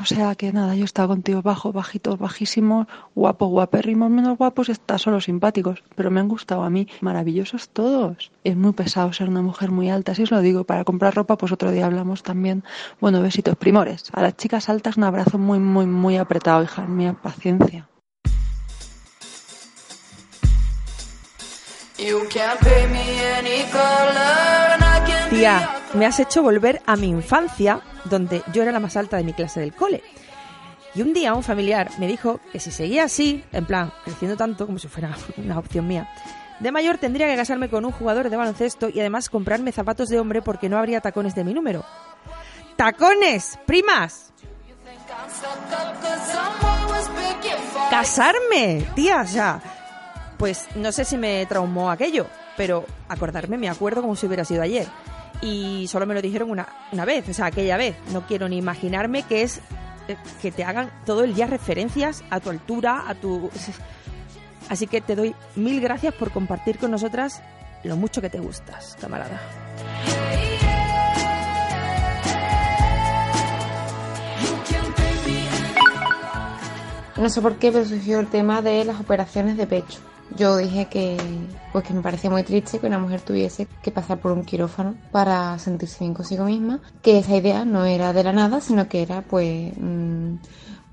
O 0.00 0.06
sea 0.06 0.34
que 0.36 0.54
nada, 0.54 0.74
yo 0.74 0.80
he 0.80 0.84
estado 0.86 1.08
contigo 1.08 1.42
bajo, 1.42 1.70
bajitos, 1.70 2.18
bajísimos, 2.18 2.86
guapos, 3.14 3.50
guapérrimos, 3.50 4.10
menos 4.10 4.38
guapos, 4.38 4.70
está 4.70 4.96
solo 4.96 5.20
simpáticos. 5.20 5.84
Pero 5.94 6.10
me 6.10 6.20
han 6.20 6.28
gustado 6.28 6.62
a 6.62 6.70
mí, 6.70 6.88
maravillosos 7.02 7.68
todos. 7.68 8.32
Es 8.42 8.56
muy 8.56 8.72
pesado 8.72 9.12
ser 9.12 9.28
una 9.28 9.42
mujer 9.42 9.70
muy 9.70 9.90
alta, 9.90 10.14
si 10.14 10.22
os 10.22 10.30
lo 10.30 10.40
digo. 10.40 10.64
Para 10.64 10.84
comprar 10.84 11.14
ropa, 11.14 11.36
pues 11.36 11.52
otro 11.52 11.72
día 11.72 11.84
hablamos 11.84 12.22
también. 12.22 12.64
Bueno, 13.02 13.20
besitos, 13.20 13.54
primores. 13.54 14.04
A 14.14 14.22
las 14.22 14.34
chicas 14.34 14.70
altas 14.70 14.96
un 14.96 15.04
abrazo 15.04 15.36
muy, 15.36 15.58
muy, 15.58 15.84
muy 15.84 16.16
apretado, 16.16 16.64
hija 16.64 16.86
mía, 16.86 17.14
paciencia. 17.22 17.86
You 21.98 22.26
can't 22.30 22.58
pay 22.60 22.86
me 22.88 23.20
any 23.36 23.70
color 23.70 24.72
and 24.72 24.82
I 24.82 25.00
can 25.06 25.30
be 25.30 25.36
Tía, 25.36 25.83
me 25.94 26.06
has 26.06 26.18
hecho 26.18 26.42
volver 26.42 26.82
a 26.86 26.96
mi 26.96 27.08
infancia, 27.08 27.80
donde 28.04 28.42
yo 28.52 28.62
era 28.62 28.72
la 28.72 28.80
más 28.80 28.96
alta 28.96 29.16
de 29.16 29.24
mi 29.24 29.32
clase 29.32 29.60
del 29.60 29.72
cole. 29.74 30.02
Y 30.94 31.02
un 31.02 31.12
día 31.12 31.34
un 31.34 31.42
familiar 31.42 31.90
me 31.98 32.06
dijo 32.06 32.40
que 32.52 32.60
si 32.60 32.70
seguía 32.70 33.04
así, 33.04 33.44
en 33.52 33.64
plan, 33.64 33.92
creciendo 34.04 34.36
tanto 34.36 34.66
como 34.66 34.78
si 34.78 34.88
fuera 34.88 35.16
una 35.36 35.58
opción 35.58 35.86
mía, 35.86 36.08
de 36.60 36.72
mayor 36.72 36.98
tendría 36.98 37.26
que 37.26 37.36
casarme 37.36 37.68
con 37.68 37.84
un 37.84 37.92
jugador 37.92 38.30
de 38.30 38.36
baloncesto 38.36 38.88
y 38.88 39.00
además 39.00 39.28
comprarme 39.28 39.72
zapatos 39.72 40.08
de 40.08 40.18
hombre 40.18 40.42
porque 40.42 40.68
no 40.68 40.78
habría 40.78 41.00
tacones 41.00 41.34
de 41.34 41.44
mi 41.44 41.54
número. 41.54 41.84
¡Tacones! 42.76 43.58
¡Primas! 43.66 44.32
¡Casarme! 47.90 48.86
Tía, 48.94 49.26
sea, 49.26 49.60
pues 50.38 50.66
no 50.74 50.90
sé 50.92 51.04
si 51.04 51.16
me 51.16 51.44
traumó 51.46 51.90
aquello, 51.90 52.26
pero 52.56 52.84
acordarme 53.08 53.58
me 53.58 53.68
acuerdo 53.68 54.00
como 54.00 54.16
si 54.16 54.26
hubiera 54.26 54.44
sido 54.44 54.62
ayer. 54.62 54.86
Y 55.44 55.86
solo 55.88 56.06
me 56.06 56.14
lo 56.14 56.22
dijeron 56.22 56.50
una, 56.50 56.66
una 56.90 57.04
vez, 57.04 57.28
o 57.28 57.34
sea, 57.34 57.46
aquella 57.46 57.76
vez. 57.76 57.94
No 58.12 58.26
quiero 58.26 58.48
ni 58.48 58.56
imaginarme 58.56 59.24
que 59.24 59.42
es 59.42 59.60
eh, 60.08 60.16
que 60.40 60.50
te 60.50 60.64
hagan 60.64 60.90
todo 61.04 61.22
el 61.22 61.34
día 61.34 61.46
referencias 61.46 62.24
a 62.30 62.40
tu 62.40 62.48
altura, 62.48 63.04
a 63.06 63.14
tu... 63.14 63.50
Así 64.70 64.86
que 64.86 65.02
te 65.02 65.14
doy 65.14 65.34
mil 65.54 65.82
gracias 65.82 66.14
por 66.14 66.30
compartir 66.30 66.78
con 66.78 66.90
nosotras 66.90 67.42
lo 67.82 67.96
mucho 67.96 68.22
que 68.22 68.30
te 68.30 68.40
gustas, 68.40 68.96
camarada. 68.98 69.38
No 77.16 77.28
sé 77.28 77.42
por 77.42 77.56
qué, 77.56 77.70
pero 77.70 77.84
surgió 77.84 78.18
el 78.18 78.28
tema 78.28 78.62
de 78.62 78.84
las 78.86 78.98
operaciones 78.98 79.58
de 79.58 79.66
pecho. 79.66 80.00
Yo 80.36 80.56
dije 80.56 80.86
que, 80.86 81.16
pues 81.72 81.84
que 81.84 81.94
me 81.94 82.02
parecía 82.02 82.30
muy 82.30 82.42
triste 82.42 82.78
que 82.78 82.86
una 82.86 82.98
mujer 82.98 83.20
tuviese 83.20 83.68
que 83.82 83.90
pasar 83.90 84.18
por 84.18 84.32
un 84.32 84.44
quirófano 84.44 84.96
para 85.12 85.58
sentirse 85.58 85.98
bien 86.00 86.14
consigo 86.14 86.44
misma, 86.44 86.80
que 87.02 87.18
esa 87.18 87.36
idea 87.36 87.64
no 87.64 87.84
era 87.84 88.12
de 88.12 88.24
la 88.24 88.32
nada, 88.32 88.60
sino 88.60 88.88
que 88.88 89.02
era 89.02 89.22
pues 89.22 89.72
mm, 89.76 90.36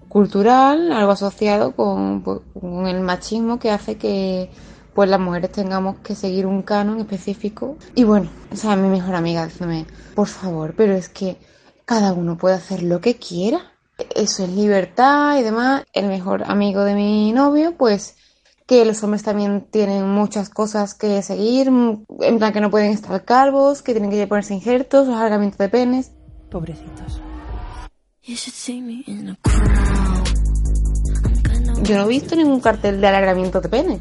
cultural, 0.10 0.92
algo 0.92 1.12
asociado 1.12 1.76
con, 1.76 2.22
pues, 2.22 2.42
con 2.60 2.86
el 2.88 3.00
machismo 3.02 3.60
que 3.60 3.72
hace 3.72 3.98
que 3.98 4.52
pues 4.94 5.10
las 5.10 5.20
mujeres 5.20 5.52
tengamos 5.52 6.00
que 6.00 6.16
seguir 6.16 6.46
un 6.46 6.62
canon 6.64 7.00
específico. 7.00 7.78
Y 7.96 8.04
bueno, 8.04 8.30
o 8.52 8.56
sea, 8.56 8.76
mi 8.76 8.90
mejor 8.90 9.16
amiga 9.16 9.46
diciéndome, 9.46 9.86
por 10.14 10.28
favor, 10.28 10.74
pero 10.76 10.94
es 10.94 11.10
que 11.10 11.38
cada 11.86 12.14
uno 12.14 12.38
puede 12.38 12.56
hacer 12.56 12.84
lo 12.84 13.00
que 13.00 13.16
quiera. 13.16 13.62
Eso 14.16 14.44
es 14.44 14.50
libertad 14.50 15.38
y 15.38 15.44
demás. 15.44 15.84
El 15.94 16.08
mejor 16.08 16.44
amigo 16.44 16.84
de 16.84 16.96
mi 16.96 17.32
novio, 17.32 17.76
pues 17.78 18.16
que 18.72 18.86
los 18.86 19.04
hombres 19.04 19.22
también 19.22 19.68
tienen 19.70 20.08
muchas 20.08 20.48
cosas 20.48 20.94
que 20.94 21.22
seguir, 21.24 21.68
en 21.68 22.38
plan 22.38 22.54
que 22.54 22.62
no 22.62 22.72
pueden 22.72 22.94
estar 22.94 23.26
calvos, 23.26 23.82
que 23.82 23.92
tienen 23.92 24.10
que 24.10 24.26
ponerse 24.28 24.54
injertos, 24.54 25.10
los 25.10 25.18
alargamientos 25.18 25.58
de 25.58 25.68
penes. 25.68 26.14
Pobrecitos. 26.50 27.22
Yo 31.84 31.98
no 31.98 32.06
he 32.06 32.08
visto 32.08 32.34
ningún 32.38 32.62
cartel 32.62 33.02
de 33.02 33.08
alargamiento 33.08 33.60
de 33.60 33.68
pene 33.68 34.00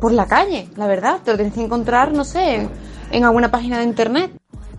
por 0.00 0.12
la 0.12 0.26
calle, 0.28 0.68
la 0.76 0.86
verdad. 0.86 1.18
Te 1.24 1.32
lo 1.32 1.36
tienes 1.36 1.54
que 1.54 1.64
encontrar, 1.64 2.12
no 2.12 2.22
sé, 2.22 2.68
en 3.10 3.24
alguna 3.24 3.50
página 3.50 3.78
de 3.78 3.86
internet. 3.86 4.30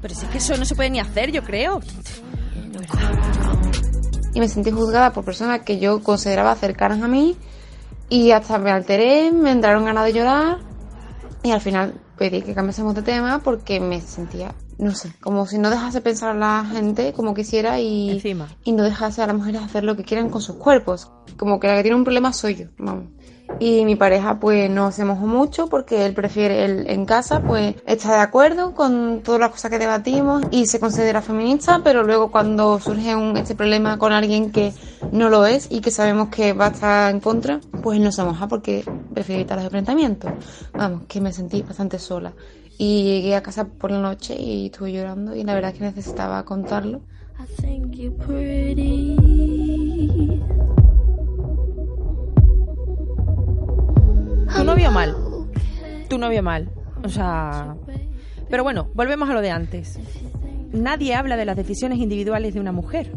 Pero 0.02 0.16
si 0.16 0.24
es 0.26 0.32
que 0.32 0.38
eso 0.38 0.56
no 0.56 0.64
se 0.64 0.74
puede 0.74 0.90
ni 0.90 1.02
hacer, 1.02 1.34
yo 1.34 1.44
creo. 1.44 1.82
Y 4.34 4.40
me 4.40 4.48
sentí 4.48 4.72
juzgada 4.72 5.12
por 5.12 5.26
personas 5.26 5.64
que 5.64 5.80
yo 5.80 6.02
consideraba 6.02 6.56
cercanas 6.56 7.02
a 7.02 7.10
mí 7.10 7.36
y 8.10 8.32
hasta 8.32 8.58
me 8.58 8.72
alteré, 8.72 9.32
me 9.32 9.52
entraron 9.52 9.86
ganas 9.86 10.06
de 10.06 10.14
llorar 10.14 10.58
y 11.44 11.52
al 11.52 11.62
final 11.62 11.94
pedí 12.18 12.42
que 12.42 12.54
cambiásemos 12.54 12.96
de 12.96 13.02
tema 13.02 13.40
porque 13.44 13.80
me 13.80 14.02
sentía, 14.02 14.54
no 14.78 14.94
sé, 14.96 15.12
como 15.20 15.46
si 15.46 15.58
no 15.58 15.70
dejase 15.70 16.02
pensar 16.02 16.30
a 16.30 16.34
la 16.34 16.66
gente 16.66 17.14
como 17.14 17.34
quisiera 17.34 17.80
y, 17.80 18.12
Encima. 18.12 18.48
y 18.64 18.72
no 18.72 18.84
dejase 18.84 19.22
a 19.22 19.28
las 19.28 19.36
mujeres 19.36 19.62
hacer 19.62 19.84
lo 19.84 19.96
que 19.96 20.04
quieran 20.04 20.30
con 20.30 20.42
sus 20.42 20.56
cuerpos. 20.56 21.12
Como 21.38 21.60
que 21.60 21.68
la 21.68 21.76
que 21.76 21.84
tiene 21.84 21.98
un 21.98 22.04
problema 22.04 22.32
soy 22.34 22.56
yo, 22.56 22.66
vamos. 22.78 23.06
Y 23.60 23.86
mi 23.86 23.96
pareja 23.96 24.40
pues 24.40 24.70
no 24.70 24.92
se 24.92 25.06
mojó 25.06 25.26
mucho 25.26 25.68
porque 25.68 26.06
él 26.06 26.14
prefiere, 26.14 26.66
él 26.66 26.86
en 26.88 27.06
casa 27.06 27.42
pues 27.42 27.76
está 27.86 28.14
de 28.14 28.22
acuerdo 28.22 28.74
con 28.74 29.22
todas 29.24 29.40
las 29.40 29.52
cosas 29.52 29.72
que 29.72 29.80
debatimos 29.80 30.44
y 30.52 30.66
se 30.66 30.80
considera 30.80 31.22
feminista, 31.22 31.82
pero 31.84 32.04
luego 32.04 32.32
cuando 32.32 32.80
surge 32.80 33.16
un, 33.16 33.38
este 33.38 33.56
problema 33.56 33.98
con 33.98 34.12
alguien 34.12 34.52
que 34.52 34.74
no 35.12 35.30
lo 35.30 35.46
es 35.46 35.68
y 35.70 35.82
que 35.82 35.92
sabemos 35.92 36.30
que 36.30 36.54
va 36.54 36.68
a 36.68 36.70
estar 36.70 37.12
en 37.12 37.20
contra, 37.20 37.60
pues 37.82 37.98
él 37.98 38.04
no 38.04 38.12
se 38.12 38.24
moja 38.24 38.48
porque 38.48 38.84
prefiere 39.14 39.42
evitar 39.42 39.58
los 39.58 39.66
enfrentamientos. 39.66 40.32
Vamos, 40.74 41.04
que 41.08 41.22
me 41.22 41.32
sentí 41.32 41.62
bastante 41.62 42.00
sola. 42.00 42.34
Y 42.78 43.04
llegué 43.04 43.36
a 43.36 43.44
casa 43.44 43.66
por 43.66 43.92
la 43.92 44.00
noche 44.00 44.36
y 44.36 44.66
estuve 44.66 44.92
llorando 44.92 45.36
y 45.36 45.44
la 45.44 45.54
verdad 45.54 45.72
es 45.72 45.78
que 45.78 45.84
necesitaba 45.86 46.44
contarlo. 46.44 47.02
I 47.40 47.46
think 47.62 47.96
you're 47.96 48.12
pretty. 48.26 49.18
Tu 54.56 54.64
novio 54.64 54.92
mal. 54.92 55.16
Tu 56.10 56.18
novio 56.18 56.44
mal. 56.44 56.70
O 57.04 57.10
sea... 57.10 57.76
Pero 58.50 58.64
bueno, 58.64 58.90
volvemos 58.94 59.30
a 59.30 59.34
lo 59.34 59.42
de 59.42 59.52
antes. 59.52 60.00
Nadie 60.72 61.16
habla 61.16 61.38
de 61.38 61.46
las 61.46 61.56
decisiones 61.56 62.00
individuales 62.00 62.54
de 62.54 62.60
una 62.60 62.72
mujer. 62.72 63.12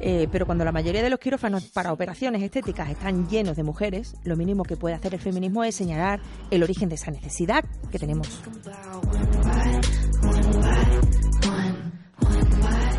Eh, 0.00 0.28
pero 0.30 0.46
cuando 0.46 0.64
la 0.64 0.72
mayoría 0.72 1.02
de 1.02 1.10
los 1.10 1.18
quirófanos 1.18 1.64
para 1.66 1.92
operaciones 1.92 2.42
estéticas 2.42 2.90
están 2.90 3.28
llenos 3.28 3.56
de 3.56 3.62
mujeres, 3.62 4.14
lo 4.24 4.36
mínimo 4.36 4.62
que 4.62 4.76
puede 4.76 4.94
hacer 4.94 5.14
el 5.14 5.20
feminismo 5.20 5.64
es 5.64 5.74
señalar 5.74 6.20
el 6.50 6.62
origen 6.62 6.88
de 6.88 6.96
esa 6.96 7.10
necesidad 7.10 7.64
que 7.90 7.98
tenemos. 7.98 8.42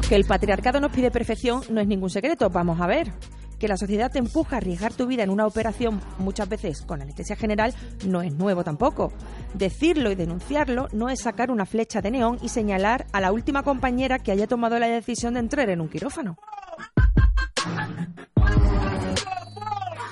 Que 0.10 0.16
el 0.16 0.25
patriarcado 0.25 0.80
nos 0.80 0.92
pide 0.92 1.12
perfección 1.12 1.62
no 1.70 1.82
es 1.82 1.88
ningún 1.88 2.10
secreto, 2.10 2.50
vamos 2.50 2.82
a 2.82 2.88
ver. 2.88 3.12
Que 3.60 3.68
la 3.68 3.78
sociedad 3.78 4.12
te 4.12 4.20
empuja 4.20 4.56
a 4.56 4.58
arriesgar 4.58 4.94
tu 4.94 5.08
vida 5.08 5.24
en 5.24 5.30
una 5.30 5.48
operación, 5.48 6.00
muchas 6.20 6.48
veces 6.48 6.82
con 6.82 7.02
anestesia 7.02 7.36
general, 7.36 7.74
no 8.06 8.22
es 8.22 8.34
nuevo 8.34 8.64
tampoco. 8.64 9.12
Decirlo 9.54 10.12
y 10.12 10.16
denunciarlo 10.16 10.88
no 10.92 11.10
es 11.10 11.22
sacar 11.22 11.52
una 11.52 11.66
flecha 11.66 12.02
de 12.02 12.12
neón 12.12 12.38
y 12.42 12.50
señalar 12.50 13.08
a 13.12 13.22
la 13.22 13.32
última 13.32 13.64
compañera 13.64 14.20
que 14.20 14.32
haya 14.32 14.48
tomado 14.48 14.78
la 14.80 14.88
decisión 14.88 15.34
de 15.34 15.40
entrar 15.40 15.70
en 15.70 15.82
un 15.82 15.90
quirófano. 15.90 16.38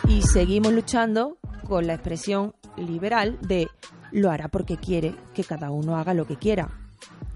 Y 0.08 0.22
seguimos 0.22 0.74
luchando 0.74 1.38
con 1.68 1.88
la 1.88 1.94
expresión 1.94 2.54
liberal 2.78 3.38
de 3.42 3.68
lo 4.12 4.32
hará 4.32 4.48
porque 4.48 4.78
quiere, 4.78 5.16
que 5.34 5.44
cada 5.44 5.72
uno 5.72 5.98
haga 5.98 6.14
lo 6.14 6.26
que 6.26 6.38
quiera. 6.38 6.70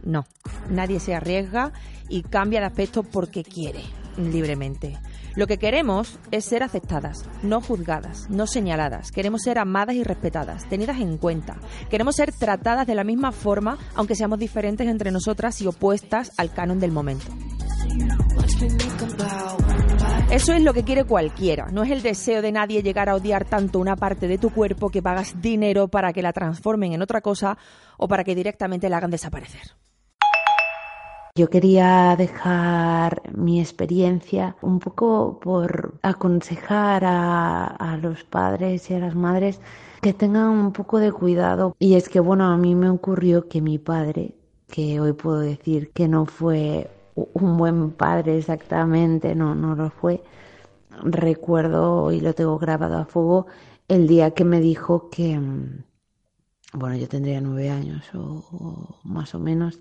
No, 0.03 0.25
nadie 0.69 0.99
se 0.99 1.15
arriesga 1.15 1.73
y 2.07 2.23
cambia 2.23 2.61
de 2.61 2.67
aspecto 2.67 3.03
porque 3.03 3.43
quiere, 3.43 3.81
libremente. 4.17 4.97
Lo 5.35 5.47
que 5.47 5.57
queremos 5.57 6.19
es 6.31 6.45
ser 6.45 6.63
aceptadas, 6.63 7.25
no 7.43 7.61
juzgadas, 7.61 8.29
no 8.29 8.47
señaladas. 8.47 9.11
Queremos 9.11 9.43
ser 9.43 9.59
amadas 9.59 9.95
y 9.95 10.03
respetadas, 10.03 10.67
tenidas 10.69 10.99
en 10.99 11.17
cuenta. 11.17 11.57
Queremos 11.89 12.15
ser 12.15 12.31
tratadas 12.31 12.87
de 12.87 12.95
la 12.95 13.03
misma 13.03 13.31
forma, 13.31 13.77
aunque 13.95 14.15
seamos 14.15 14.39
diferentes 14.39 14.87
entre 14.87 15.11
nosotras 15.11 15.61
y 15.61 15.67
opuestas 15.67 16.31
al 16.37 16.53
canon 16.53 16.79
del 16.79 16.91
momento. 16.91 17.27
Eso 20.31 20.53
es 20.53 20.61
lo 20.61 20.73
que 20.73 20.83
quiere 20.83 21.05
cualquiera. 21.05 21.67
No 21.71 21.83
es 21.83 21.91
el 21.91 22.01
deseo 22.01 22.41
de 22.41 22.51
nadie 22.51 22.83
llegar 22.83 23.09
a 23.09 23.15
odiar 23.15 23.45
tanto 23.45 23.79
una 23.79 23.95
parte 23.95 24.27
de 24.27 24.37
tu 24.37 24.51
cuerpo 24.51 24.89
que 24.89 25.01
pagas 25.01 25.41
dinero 25.41 25.87
para 25.87 26.13
que 26.13 26.21
la 26.21 26.33
transformen 26.33 26.93
en 26.93 27.01
otra 27.01 27.21
cosa 27.21 27.57
o 27.97 28.07
para 28.07 28.23
que 28.23 28.35
directamente 28.35 28.89
la 28.89 28.97
hagan 28.97 29.11
desaparecer. 29.11 29.75
Yo 31.39 31.49
quería 31.49 32.17
dejar 32.17 33.21
mi 33.33 33.61
experiencia 33.61 34.57
un 34.61 34.79
poco 34.79 35.39
por 35.39 35.93
aconsejar 36.01 37.03
a, 37.05 37.97
los 38.01 38.25
padres 38.25 38.91
y 38.91 38.95
a 38.95 38.99
las 38.99 39.15
madres 39.15 39.61
que 40.01 40.11
tengan 40.11 40.49
un 40.49 40.73
poco 40.73 40.99
de 40.99 41.13
cuidado. 41.13 41.77
Y 41.79 41.95
es 41.95 42.09
que, 42.09 42.19
bueno, 42.19 42.43
a 42.47 42.57
mí 42.57 42.75
me 42.75 42.89
ocurrió 42.89 43.47
que 43.47 43.61
mi 43.61 43.77
padre, 43.77 44.35
que 44.67 44.99
hoy 44.99 45.13
puedo 45.13 45.39
decir 45.39 45.91
que 45.93 46.09
no 46.09 46.25
fue 46.25 46.91
un 47.15 47.57
buen 47.57 47.91
padre 47.91 48.37
exactamente, 48.37 49.33
no, 49.33 49.55
no 49.55 49.75
lo 49.75 49.91
fue. 49.91 50.21
Recuerdo, 51.03 52.11
y 52.11 52.19
lo 52.19 52.35
tengo 52.35 52.59
grabado 52.59 52.97
a 52.97 53.05
fuego, 53.05 53.47
el 53.87 54.09
día 54.09 54.31
que 54.31 54.43
me 54.43 54.59
dijo 54.59 55.09
que, 55.09 55.39
mm, 55.39 55.83
bueno, 56.73 56.97
yo 56.97 57.07
tendría 57.07 57.39
nueve 57.39 57.69
años 57.69 58.03
o 58.13 58.99
más 59.05 59.33
o 59.33 59.39
menos, 59.39 59.79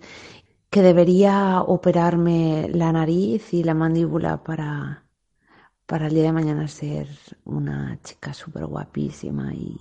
que 0.70 0.82
debería 0.82 1.62
operarme 1.62 2.68
la 2.72 2.92
nariz 2.92 3.52
y 3.54 3.64
la 3.64 3.75
mandíbula 3.75 4.42
para, 4.44 5.04
para 5.87 6.08
el 6.08 6.14
día 6.14 6.25
de 6.25 6.32
mañana 6.32 6.68
ser 6.68 7.08
una 7.44 8.00
chica 8.02 8.34
súper 8.34 8.66
guapísima 8.66 9.54
y, 9.54 9.76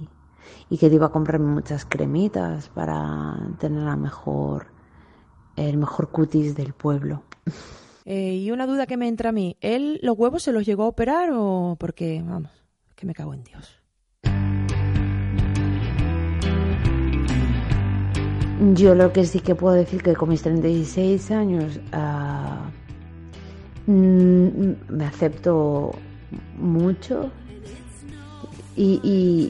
y 0.70 0.77
que 0.77 0.88
iba 0.88 1.08
a 1.08 1.12
comprarme 1.12 1.48
muchas 1.51 1.86
cremitas 1.86 2.70
para 2.70 3.38
tener 3.60 3.84
la 3.84 3.98
mejor, 3.98 4.67
el 5.58 5.77
mejor 5.77 6.12
cutis 6.12 6.56
del 6.56 6.74
pueblo. 6.74 7.24
Eh, 8.06 8.36
y 8.38 8.51
una 8.51 8.65
duda 8.67 8.88
que 8.88 8.98
me 8.98 9.08
entra 9.08 9.29
a 9.29 9.32
mí, 9.34 9.58
¿él 9.62 10.00
los 10.01 10.17
huevos 10.17 10.44
se 10.44 10.51
los 10.53 10.65
llegó 10.65 10.84
a 10.84 10.88
operar 10.88 11.29
o 11.34 11.75
porque, 11.79 12.22
vamos, 12.25 12.51
que 12.96 13.06
me 13.06 13.13
cago 13.13 13.34
en 13.34 13.44
Dios? 13.44 13.82
Yo 18.74 18.96
lo 18.96 19.14
que 19.14 19.24
sí 19.26 19.40
que 19.40 19.54
puedo 19.54 19.76
decir 19.76 20.02
que 20.02 20.16
con 20.16 20.30
mis 20.30 20.42
36 20.42 21.30
años 21.30 21.80
uh, 21.94 23.92
me 23.92 25.06
acepto 25.06 25.92
mucho. 26.58 27.30
Y, 28.76 29.00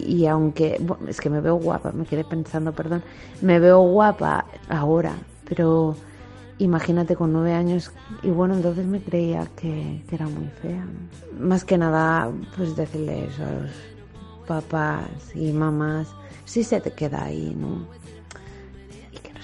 y, 0.08 0.26
aunque 0.26 0.80
es 1.06 1.20
que 1.20 1.30
me 1.30 1.42
veo 1.42 1.56
guapa, 1.56 1.92
me 1.92 2.06
quedé 2.06 2.24
pensando, 2.24 2.72
perdón, 2.72 3.04
me 3.42 3.60
veo 3.60 3.82
guapa 3.82 4.46
ahora, 4.70 5.18
pero 5.44 5.98
imagínate 6.60 7.14
con 7.18 7.34
nueve 7.34 7.52
años 7.52 7.92
y 8.24 8.30
bueno, 8.30 8.56
entonces 8.56 8.86
me 8.86 9.02
creía 9.02 9.46
que, 9.58 10.02
que 10.08 10.16
era 10.16 10.30
muy 10.30 10.48
fea. 10.62 10.86
Más 11.38 11.66
que 11.66 11.78
nada, 11.78 12.32
pues 12.56 12.78
decirle 12.78 13.26
eso 13.26 13.44
a 13.44 13.52
los 13.52 13.72
papás 14.48 15.10
y 15.36 15.52
mamás, 15.52 16.08
si 16.46 16.64
se 16.64 16.80
te 16.80 16.92
queda 16.92 17.26
ahí, 17.26 17.54
no 17.60 17.86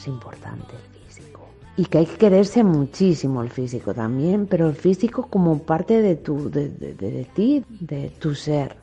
es 0.04 0.08
importante 0.08 0.76
el 0.76 1.06
físico. 1.06 1.48
Y 1.78 1.86
que 1.86 2.00
hay 2.00 2.06
que 2.06 2.18
quererse 2.18 2.64
muchísimo 2.64 3.42
el 3.42 3.50
físico 3.50 3.94
también, 3.94 4.48
pero 4.48 4.68
el 4.68 4.76
físico 4.76 5.28
como 5.28 5.60
parte 5.60 6.02
de 6.02 6.16
tu, 6.16 6.50
de, 6.50 6.70
de, 6.70 6.94
de, 6.94 7.12
de 7.12 7.26
ti, 7.26 7.66
de 7.80 8.10
tu 8.20 8.36
ser. 8.36 8.76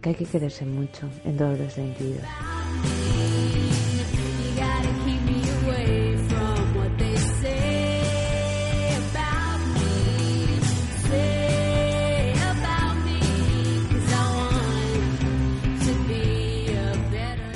Que 0.00 0.10
hay 0.10 0.14
que 0.14 0.26
quererse 0.26 0.66
mucho 0.66 1.08
en 1.24 1.36
todos 1.36 1.58
los 1.58 1.72
sentidos. 1.72 2.22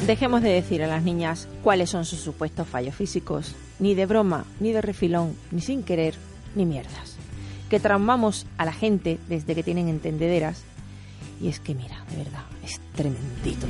Dejemos 0.09 0.41
de 0.41 0.49
decir 0.49 0.83
a 0.83 0.87
las 0.87 1.03
niñas 1.03 1.49
cuáles 1.63 1.91
son 1.91 2.07
sus 2.07 2.21
supuestos 2.21 2.67
fallos 2.67 2.95
físicos, 2.95 3.55
ni 3.79 3.95
de 3.95 4.07
broma, 4.07 4.47
ni 4.59 4.73
de 4.73 4.81
refilón, 4.81 5.37
ni 5.51 5.61
sin 5.61 5.83
querer, 5.83 6.15
ni 6.55 6.65
mierdas. 6.65 7.19
Que 7.69 7.79
traumamos 7.79 8.47
a 8.57 8.65
la 8.65 8.73
gente 8.73 9.19
desde 9.29 9.55
que 9.55 9.63
tienen 9.63 9.87
entendederas. 9.87 10.65
Y 11.43 11.49
es 11.49 11.61
que 11.61 11.75
mira, 11.75 12.07
de 12.11 12.25
verdad, 12.25 12.41
es 12.65 12.81
tremendito. 12.95 13.67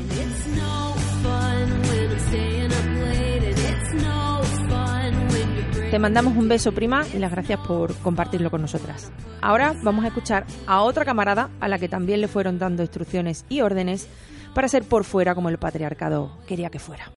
Te 5.90 5.98
mandamos 5.98 6.36
un 6.36 6.48
beso, 6.48 6.70
prima, 6.70 7.04
y 7.12 7.18
las 7.18 7.32
gracias 7.32 7.58
por 7.66 7.96
compartirlo 7.96 8.52
con 8.52 8.62
nosotras. 8.62 9.10
Ahora 9.40 9.74
vamos 9.82 10.04
a 10.04 10.08
escuchar 10.08 10.46
a 10.68 10.82
otra 10.82 11.04
camarada 11.04 11.50
a 11.58 11.66
la 11.66 11.80
que 11.80 11.88
también 11.88 12.20
le 12.20 12.28
fueron 12.28 12.60
dando 12.60 12.84
instrucciones 12.84 13.44
y 13.48 13.60
órdenes 13.62 14.06
para 14.54 14.68
ser 14.68 14.84
por 14.84 15.04
fuera 15.04 15.34
como 15.34 15.48
el 15.48 15.58
patriarcado 15.58 16.30
quería 16.46 16.70
que 16.70 16.78
fuera. 16.78 17.12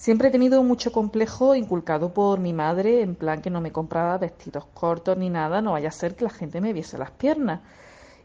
Siempre 0.00 0.28
he 0.28 0.30
tenido 0.30 0.62
mucho 0.62 0.92
complejo 0.92 1.54
inculcado 1.54 2.14
por 2.14 2.40
mi 2.40 2.54
madre, 2.54 3.02
en 3.02 3.14
plan 3.14 3.42
que 3.42 3.50
no 3.50 3.60
me 3.60 3.70
compraba 3.70 4.16
vestidos 4.16 4.64
cortos 4.72 5.18
ni 5.18 5.28
nada, 5.28 5.60
no 5.60 5.72
vaya 5.72 5.88
a 5.88 5.92
ser 5.92 6.16
que 6.16 6.24
la 6.24 6.30
gente 6.30 6.62
me 6.62 6.72
viese 6.72 6.96
las 6.96 7.10
piernas. 7.10 7.60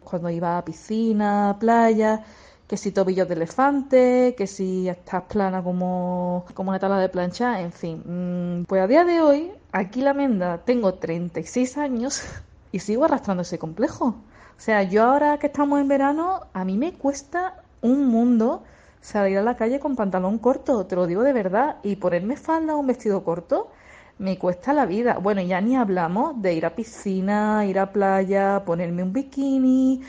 Cuando 0.01 0.29
iba 0.29 0.57
a 0.57 0.63
piscina, 0.63 1.57
playa, 1.59 2.23
que 2.67 2.77
si 2.77 2.91
tobillos 2.91 3.27
de 3.27 3.35
elefante, 3.35 4.35
que 4.37 4.47
si 4.47 4.87
estás 4.87 5.23
plana 5.23 5.61
como, 5.63 6.45
como 6.53 6.69
una 6.69 6.79
tabla 6.79 6.97
de 6.97 7.09
plancha, 7.09 7.59
en 7.59 7.73
fin. 7.73 8.65
Pues 8.69 8.81
a 8.81 8.87
día 8.87 9.03
de 9.03 9.19
hoy, 9.19 9.51
aquí 9.73 9.99
la 10.01 10.13
menda, 10.13 10.59
tengo 10.59 10.93
36 10.93 11.77
años 11.77 12.23
y 12.71 12.79
sigo 12.79 13.03
arrastrando 13.03 13.41
ese 13.41 13.59
complejo. 13.59 14.15
O 14.57 14.61
sea, 14.61 14.83
yo 14.83 15.03
ahora 15.03 15.37
que 15.37 15.47
estamos 15.47 15.79
en 15.79 15.87
verano, 15.87 16.41
a 16.53 16.63
mí 16.65 16.77
me 16.77 16.93
cuesta 16.93 17.63
un 17.81 18.07
mundo 18.07 18.63
salir 19.01 19.37
a 19.37 19.43
la 19.43 19.55
calle 19.55 19.79
con 19.79 19.95
pantalón 19.95 20.39
corto, 20.39 20.85
te 20.85 20.95
lo 20.95 21.05
digo 21.07 21.23
de 21.23 21.33
verdad, 21.33 21.77
y 21.83 21.97
ponerme 21.97 22.37
falda 22.37 22.75
o 22.75 22.79
un 22.79 22.87
vestido 22.87 23.23
corto 23.23 23.69
me 24.17 24.37
cuesta 24.37 24.73
la 24.73 24.85
vida. 24.85 25.17
Bueno, 25.17 25.41
ya 25.41 25.61
ni 25.61 25.75
hablamos 25.75 26.41
de 26.41 26.53
ir 26.53 26.65
a 26.65 26.75
piscina, 26.75 27.65
ir 27.65 27.79
a 27.79 27.91
playa, 27.91 28.63
ponerme 28.65 29.03
un 29.03 29.13
bikini, 29.13 30.01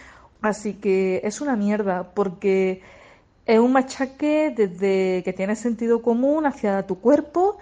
así 0.42 0.74
que 0.74 1.20
es 1.24 1.40
una 1.40 1.56
mierda 1.56 2.14
porque 2.14 2.82
es 3.46 3.58
un 3.58 3.72
machaque 3.72 4.52
desde 4.56 5.22
que 5.24 5.32
tiene 5.32 5.56
sentido 5.56 6.02
común 6.02 6.46
hacia 6.46 6.86
tu 6.86 7.00
cuerpo 7.00 7.58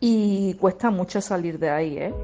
y 0.00 0.54
cuesta 0.54 0.90
mucho 0.90 1.20
salir 1.20 1.58
de 1.58 1.70
ahí, 1.70 1.98
¿eh? 1.98 2.14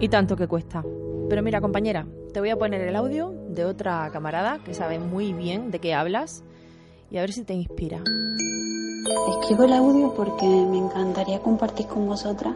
Y 0.00 0.08
tanto 0.08 0.34
que 0.34 0.48
cuesta. 0.48 0.82
Pero 1.28 1.42
mira, 1.42 1.60
compañera, 1.60 2.06
te 2.32 2.40
voy 2.40 2.48
a 2.48 2.56
poner 2.56 2.80
el 2.80 2.96
audio 2.96 3.34
de 3.50 3.66
otra 3.66 4.08
camarada 4.10 4.58
que 4.64 4.72
sabe 4.72 4.98
muy 4.98 5.34
bien 5.34 5.70
de 5.70 5.78
qué 5.78 5.92
hablas 5.92 6.42
y 7.10 7.18
a 7.18 7.20
ver 7.20 7.34
si 7.34 7.44
te 7.44 7.52
inspira. 7.52 8.02
Escribo 9.28 9.64
el 9.64 9.74
audio 9.74 10.14
porque 10.14 10.46
me 10.46 10.78
encantaría 10.78 11.40
compartir 11.40 11.86
con 11.86 12.06
vosotras 12.06 12.54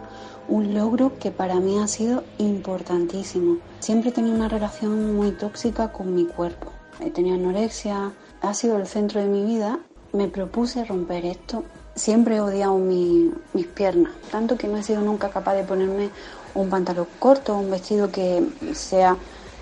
un 0.49 0.73
logro 0.73 1.19
que 1.19 1.31
para 1.31 1.61
mí 1.61 1.79
ha 1.79 1.87
sido 1.87 2.25
importantísimo. 2.39 3.59
Siempre 3.79 4.09
he 4.09 4.13
tenido 4.13 4.35
una 4.35 4.49
relación 4.49 5.15
muy 5.15 5.33
tóxica 5.33 5.93
con 5.93 6.15
mi 6.15 6.25
cuerpo. 6.25 6.73
He 7.01 7.11
tenido 7.11 7.37
anorexia, 7.37 8.13
ha 8.41 8.55
sido 8.55 8.79
el 8.79 8.87
centro 8.87 9.21
de 9.21 9.29
mi 9.29 9.45
vida. 9.45 9.81
Me 10.15 10.29
propuse 10.29 10.83
romper 10.85 11.27
esto. 11.27 11.65
Siempre 11.95 12.37
he 12.37 12.41
odiado 12.41 12.79
mi, 12.79 13.33
mis 13.53 13.67
piernas, 13.67 14.13
tanto 14.31 14.57
que 14.57 14.67
no 14.67 14.79
he 14.79 14.83
sido 14.83 15.03
nunca 15.03 15.29
capaz 15.29 15.55
de 15.55 15.65
ponerme 15.65 16.11
un 16.55 16.71
pantalón 16.71 17.07
corto, 17.19 17.57
un 17.57 17.71
vestido 17.71 18.11
que 18.11 18.47
sea 18.73 19.17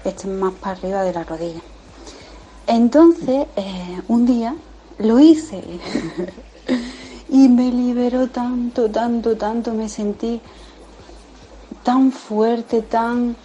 este 0.05 0.29
más 0.29 0.53
para 0.55 0.77
arriba 0.77 1.03
de 1.03 1.13
la 1.13 1.25
rodilla. 1.25 1.61
Entonces, 2.67 3.47
eh, 3.57 4.03
un 4.09 4.27
día 4.27 4.55
lo 4.99 5.19
hice 5.19 5.63
y 7.29 7.49
me 7.49 7.71
liberó 7.71 8.29
tanto, 8.29 8.91
tanto, 8.91 9.37
tanto, 9.37 9.73
me 9.73 9.89
sentí 9.89 10.41
tan 11.83 12.13
fuerte, 12.13 12.83
tan, 12.83 13.37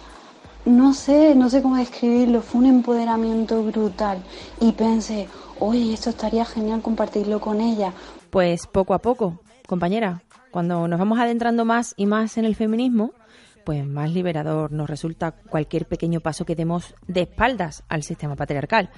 no 0.64 0.94
sé, 0.94 1.34
no 1.34 1.50
sé 1.50 1.62
cómo 1.62 1.76
describirlo, 1.76 2.42
fue 2.42 2.60
un 2.60 2.66
empoderamiento 2.66 3.62
brutal 3.64 4.22
y 4.60 4.72
pensé, 4.72 5.28
oye, 5.58 5.92
esto 5.92 6.10
estaría 6.10 6.44
genial 6.44 6.82
compartirlo 6.82 7.40
con 7.40 7.60
ella. 7.60 7.92
Pues 8.30 8.66
poco 8.66 8.94
a 8.94 8.98
poco, 8.98 9.40
compañera, 9.66 10.22
cuando 10.50 10.86
nos 10.86 10.98
vamos 10.98 11.18
adentrando 11.18 11.64
más 11.64 11.94
y 11.96 12.06
más 12.06 12.38
en 12.38 12.44
el 12.44 12.54
feminismo, 12.54 13.12
pues 13.68 13.86
más 13.86 14.10
liberador 14.10 14.72
nos 14.72 14.88
resulta 14.88 15.32
cualquier 15.32 15.84
pequeño 15.84 16.20
paso 16.20 16.46
que 16.46 16.54
demos 16.54 16.94
de 17.06 17.20
espaldas 17.20 17.84
al 17.90 18.02
sistema 18.02 18.34
patriarcal. 18.34 18.88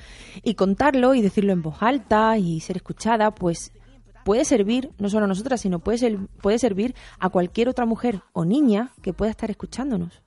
Y 0.45 0.55
contarlo 0.55 1.17
y 1.17 1.23
decirlo 1.23 1.53
en 1.53 1.61
voz 1.61 1.83
alta 1.83 2.39
y 2.39 2.61
ser 2.61 2.77
escuchada, 2.77 3.35
pues 3.35 3.73
puede 4.25 4.45
servir, 4.45 4.93
no 5.01 5.11
solo 5.11 5.25
a 5.25 5.27
nosotras, 5.27 5.61
sino 5.61 5.81
puede, 5.81 5.99
ser, 5.99 6.19
puede 6.41 6.61
servir 6.61 6.95
a 7.19 7.31
cualquier 7.31 7.69
otra 7.69 7.85
mujer 7.85 8.23
o 8.33 8.45
niña 8.45 8.93
que 9.03 9.13
pueda 9.13 9.33
estar 9.33 9.51
escuchándonos. 9.51 10.23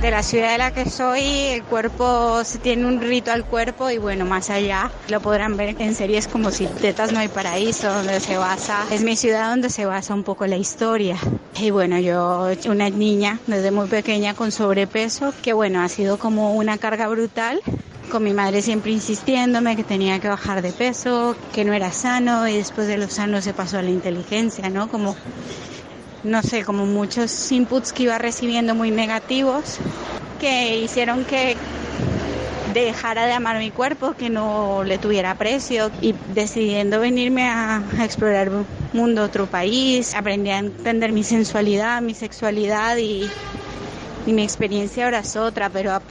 De 0.00 0.10
la 0.12 0.22
ciudad 0.22 0.52
de 0.52 0.58
la 0.58 0.70
que 0.70 0.88
soy, 0.88 1.22
el 1.22 1.64
cuerpo 1.64 2.44
se 2.44 2.58
tiene 2.58 2.86
un 2.86 3.00
rito 3.00 3.32
al 3.32 3.44
cuerpo 3.44 3.90
y 3.90 3.98
bueno, 3.98 4.24
más 4.24 4.48
allá 4.48 4.90
lo 5.08 5.20
podrán 5.20 5.56
ver 5.56 5.74
en 5.80 5.94
series 5.94 6.28
como 6.28 6.50
Si 6.50 6.66
Tetas 6.66 7.12
no 7.12 7.18
hay 7.18 7.28
paraíso, 7.28 7.92
donde 7.92 8.20
se 8.20 8.36
basa, 8.36 8.86
es 8.92 9.02
mi 9.02 9.16
ciudad 9.16 9.50
donde 9.50 9.70
se 9.70 9.86
basa 9.86 10.14
un 10.14 10.22
poco 10.22 10.46
la 10.46 10.56
historia. 10.56 11.16
Y 11.60 11.70
bueno, 11.70 11.98
yo, 11.98 12.48
una 12.66 12.90
niña 12.90 13.40
desde 13.46 13.72
muy 13.72 13.88
pequeña 13.88 14.34
con 14.34 14.52
sobrepeso, 14.52 15.34
que 15.42 15.52
bueno, 15.52 15.82
ha 15.82 15.88
sido 15.88 16.18
como 16.18 16.54
una 16.54 16.78
carga 16.78 17.08
brutal 17.08 17.60
con 18.08 18.24
mi 18.24 18.32
madre 18.32 18.62
siempre 18.62 18.92
insistiéndome 18.92 19.76
que 19.76 19.84
tenía 19.84 20.18
que 20.18 20.28
bajar 20.28 20.62
de 20.62 20.72
peso, 20.72 21.36
que 21.52 21.64
no 21.64 21.74
era 21.74 21.92
sano 21.92 22.48
y 22.48 22.56
después 22.56 22.86
de 22.86 22.96
lo 22.96 23.08
sano 23.08 23.42
se 23.42 23.52
pasó 23.52 23.78
a 23.78 23.82
la 23.82 23.90
inteligencia, 23.90 24.70
¿no? 24.70 24.88
Como, 24.88 25.14
no 26.24 26.42
sé, 26.42 26.64
como 26.64 26.86
muchos 26.86 27.52
inputs 27.52 27.92
que 27.92 28.04
iba 28.04 28.18
recibiendo 28.18 28.74
muy 28.74 28.90
negativos 28.90 29.78
que 30.38 30.78
hicieron 30.78 31.24
que 31.24 31.56
dejara 32.72 33.26
de 33.26 33.32
amar 33.32 33.58
mi 33.58 33.70
cuerpo, 33.70 34.14
que 34.14 34.30
no 34.30 34.84
le 34.84 34.98
tuviera 34.98 35.34
precio 35.36 35.90
y 36.00 36.14
decidiendo 36.34 37.00
venirme 37.00 37.48
a, 37.48 37.82
explorar 38.02 38.50
un 38.50 38.66
mundo, 38.92 39.22
otro 39.22 39.46
país, 39.46 40.14
aprendí 40.14 40.50
a 40.50 40.58
entender 40.58 41.12
mi 41.12 41.24
sensualidad, 41.24 42.00
mi 42.02 42.14
sexualidad 42.14 42.96
y, 42.98 43.28
mi 44.26 44.42
experiencia 44.42 45.06
ahora 45.06 45.20
es 45.20 45.36
otra, 45.36 45.70
pero 45.70 46.02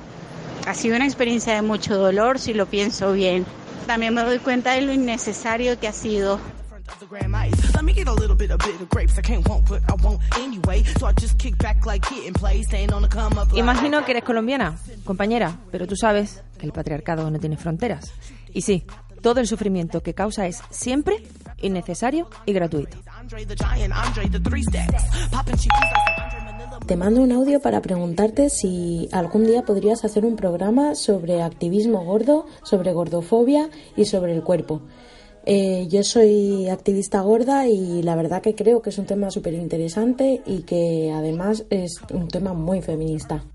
ha 0.66 0.74
sido 0.74 0.96
una 0.96 1.06
experiencia 1.06 1.54
de 1.54 1.62
mucho 1.62 1.96
dolor 1.96 2.40
si 2.40 2.56
lo 2.56 2.66
pienso 2.66 3.14
bien. 3.14 3.46
También 3.86 4.16
me 4.16 4.24
doy 4.24 4.40
cuenta 4.40 4.72
de 4.72 4.82
lo 4.82 4.92
innecesario 4.92 5.80
que 5.80 5.88
ha 5.88 5.94
sido. 5.94 6.40
Let 7.78 7.84
me 7.86 7.94
get 7.94 8.08
a 8.08 8.14
little 8.14 8.36
bit 8.36 8.50
of 8.50 8.58
bitter 8.58 8.88
grapes. 8.90 9.20
I 9.20 9.22
can't 9.22 9.48
want, 9.48 9.70
but 9.70 9.84
I 9.88 9.94
won't 10.04 10.20
anyway. 10.40 10.84
So 11.00 11.06
I 11.06 11.14
just 11.14 11.38
kick 11.38 11.56
back 11.60 11.86
like 11.86 12.02
kid 12.10 12.26
and 12.26 12.36
play, 12.36 12.64
staying 12.64 12.92
on 12.92 13.04
the 13.04 13.08
come 13.08 13.38
up. 13.38 13.52
like- 13.52 13.60
Imagino 13.60 14.04
que 14.04 14.14
eres 14.14 14.24
colombiana, 14.24 14.76
compañera, 15.06 15.56
pero 15.72 15.86
tú 15.86 15.96
sabes 15.96 16.42
que 16.58 16.66
el 16.66 16.72
patriarcado 16.72 17.30
no 17.30 17.38
tiene 17.40 17.56
fronteras. 17.56 18.12
Y 18.52 18.62
sí, 18.64 18.84
todo 19.22 19.42
el 19.42 19.46
sufrimiento 19.48 20.02
que 20.02 20.16
causa 20.16 20.48
es 20.48 20.60
siempre 20.72 21.24
innecesario 21.62 22.28
y 22.48 22.54
gratuito. 22.54 22.98
Te 26.88 26.96
mando 26.96 27.22
un 27.22 27.32
audio 27.32 27.60
para 27.60 27.82
preguntarte 27.82 28.50
si 28.50 29.08
algún 29.12 29.46
día 29.46 29.62
podrías 29.62 30.04
hacer 30.04 30.26
un 30.26 30.36
programa 30.36 30.96
sobre 30.96 31.44
activismo 31.44 32.04
gordo, 32.04 32.48
sobre 32.64 32.92
gordofobia 32.94 33.70
y 33.96 34.06
sobre 34.06 34.34
el 34.34 34.42
cuerpo. 34.42 34.82
Eh, 35.50 35.88
yo 35.88 36.04
soy 36.04 36.68
activista 36.68 37.22
gorda 37.22 37.68
y 37.68 38.04
la 38.04 38.18
verdad 38.18 38.42
que 38.42 38.54
creo 38.54 38.82
que 38.82 38.90
es 38.90 38.98
un 38.98 39.06
tema 39.06 39.32
súper 39.32 39.54
interesante 39.54 40.42
y 40.46 40.64
que 40.64 41.10
además 41.16 41.64
es 41.70 42.02
un 42.12 42.28
tema 42.28 42.52
muy 42.52 42.82
feminista. 42.82 43.46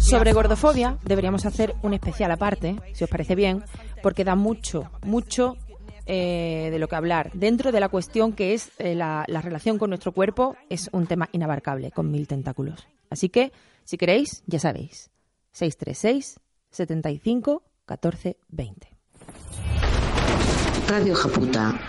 Sobre 0.00 0.32
gordofobia 0.32 0.98
deberíamos 1.04 1.46
hacer 1.46 1.76
un 1.82 1.94
especial 1.94 2.32
aparte, 2.32 2.74
si 2.92 3.04
os 3.04 3.10
parece 3.10 3.36
bien, 3.36 3.62
porque 4.02 4.24
da 4.24 4.34
mucho, 4.34 4.90
mucho 5.04 5.56
eh, 6.04 6.70
de 6.72 6.78
lo 6.80 6.88
que 6.88 6.96
hablar. 6.96 7.30
Dentro 7.34 7.70
de 7.70 7.78
la 7.78 7.88
cuestión 7.88 8.32
que 8.32 8.52
es 8.52 8.72
eh, 8.78 8.96
la, 8.96 9.26
la 9.28 9.42
relación 9.42 9.78
con 9.78 9.90
nuestro 9.90 10.10
cuerpo, 10.10 10.56
es 10.68 10.90
un 10.90 11.06
tema 11.06 11.28
inabarcable, 11.30 11.92
con 11.92 12.10
mil 12.10 12.26
tentáculos. 12.26 12.84
Así 13.10 13.28
que, 13.28 13.52
si 13.84 13.96
queréis, 13.96 14.42
ya 14.48 14.58
sabéis, 14.58 15.08
636 15.52 16.40
75 16.70 17.62
14 17.88 18.36
20. 18.48 18.86
Radio 20.88 21.14
Japuta. 21.14 21.80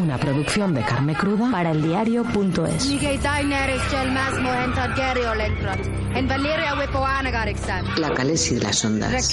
Una 0.00 0.16
producción 0.16 0.72
de 0.72 0.82
carne 0.82 1.14
cruda 1.14 1.50
para 1.52 1.72
el 1.72 1.82
diario.es. 1.82 2.90
La 7.98 8.14
Calesi 8.14 8.54
de 8.54 8.60
las 8.62 8.82
ondas. 8.82 9.30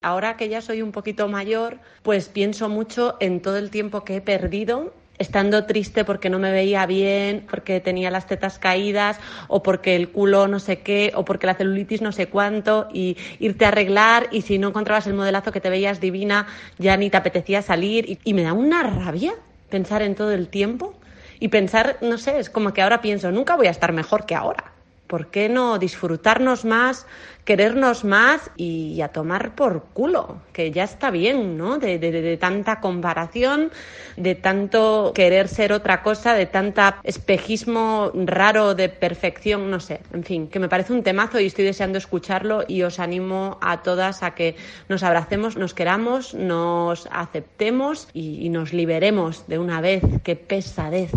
Ahora 0.00 0.36
que 0.36 0.48
ya 0.48 0.62
soy 0.62 0.80
un 0.82 0.92
poquito 0.92 1.26
mayor, 1.26 1.80
pues 2.04 2.28
pienso 2.28 2.68
mucho 2.68 3.16
en 3.18 3.42
todo 3.42 3.56
el 3.56 3.70
tiempo 3.70 4.04
que 4.04 4.16
he 4.16 4.20
perdido 4.20 5.01
estando 5.22 5.64
triste 5.64 6.04
porque 6.04 6.28
no 6.28 6.38
me 6.38 6.52
veía 6.52 6.84
bien, 6.84 7.46
porque 7.50 7.80
tenía 7.80 8.10
las 8.10 8.26
tetas 8.26 8.58
caídas 8.58 9.18
o 9.48 9.62
porque 9.62 9.96
el 9.96 10.10
culo 10.10 10.48
no 10.48 10.58
sé 10.58 10.80
qué 10.80 11.12
o 11.14 11.24
porque 11.24 11.46
la 11.46 11.54
celulitis 11.54 12.02
no 12.02 12.12
sé 12.12 12.26
cuánto 12.26 12.88
y 12.92 13.16
irte 13.38 13.64
a 13.64 13.68
arreglar 13.68 14.28
y 14.30 14.42
si 14.42 14.58
no 14.58 14.68
encontrabas 14.68 15.06
el 15.06 15.14
modelazo 15.14 15.52
que 15.52 15.60
te 15.60 15.70
veías 15.70 16.00
divina 16.00 16.46
ya 16.78 16.96
ni 16.96 17.08
te 17.08 17.16
apetecía 17.16 17.62
salir 17.62 18.18
y, 18.22 18.34
me 18.34 18.42
da 18.42 18.52
una 18.54 18.82
rabia 18.82 19.34
pensar 19.68 20.02
en 20.02 20.14
todo 20.14 20.32
el 20.32 20.48
tiempo 20.48 20.94
y 21.38 21.48
pensar, 21.48 21.98
no 22.00 22.18
sé, 22.18 22.38
es 22.38 22.50
como 22.50 22.72
que 22.72 22.82
ahora 22.82 23.00
pienso, 23.00 23.30
nunca 23.30 23.56
voy 23.56 23.66
a 23.66 23.70
estar 23.70 23.92
mejor 23.92 24.26
que 24.26 24.34
ahora. 24.34 24.71
¿Por 25.12 25.26
qué 25.26 25.50
no 25.50 25.78
disfrutarnos 25.78 26.64
más, 26.64 27.06
querernos 27.44 28.02
más 28.02 28.50
y 28.56 28.98
a 29.02 29.08
tomar 29.08 29.54
por 29.54 29.82
culo? 29.92 30.40
Que 30.54 30.70
ya 30.70 30.84
está 30.84 31.10
bien, 31.10 31.58
¿no? 31.58 31.76
De, 31.76 32.38
tanta 32.40 32.80
comparación, 32.80 33.70
de 34.16 34.34
tanto 34.34 35.12
querer 35.14 35.48
ser 35.48 35.74
otra 35.74 36.02
cosa, 36.02 36.32
de 36.32 36.46
tanta 36.46 36.96
espejismo 37.02 38.10
raro 38.24 38.74
de 38.74 38.88
perfección, 38.88 39.70
no 39.70 39.80
sé. 39.80 40.00
En 40.14 40.24
fin, 40.24 40.48
que 40.48 40.58
me 40.58 40.70
parece 40.70 40.94
un 40.94 41.02
temazo 41.02 41.38
y 41.40 41.44
estoy 41.44 41.66
deseando 41.66 41.98
escucharlo 41.98 42.64
y 42.66 42.80
os 42.80 42.98
animo 42.98 43.58
a 43.60 43.82
todas 43.82 44.22
a 44.22 44.34
que 44.34 44.56
nos 44.88 45.02
abracemos, 45.02 45.58
nos 45.58 45.74
queramos, 45.74 46.32
nos 46.32 47.06
aceptemos 47.12 48.08
y, 48.14 48.46
y 48.46 48.48
nos 48.48 48.72
liberemos 48.72 49.46
de 49.46 49.58
una 49.58 49.82
vez. 49.82 50.02
¡Qué 50.24 50.36
pesadez! 50.36 51.10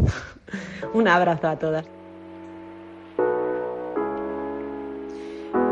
un 0.94 1.08
abrazo 1.08 1.48
a 1.48 1.58
todas. 1.58 1.95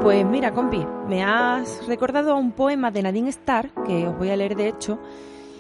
Pues 0.04 0.26
mira, 0.26 0.52
compi, 0.54 0.86
me 1.08 1.24
has 1.24 1.88
recordado 1.88 2.36
un 2.36 2.52
poema 2.52 2.92
de 2.92 3.02
Nadine 3.02 3.30
Starr, 3.30 3.70
que 3.86 4.06
os 4.06 4.18
voy 4.18 4.32
a 4.32 4.36
leer 4.36 4.58
de 4.58 4.68
hecho, 4.68 5.00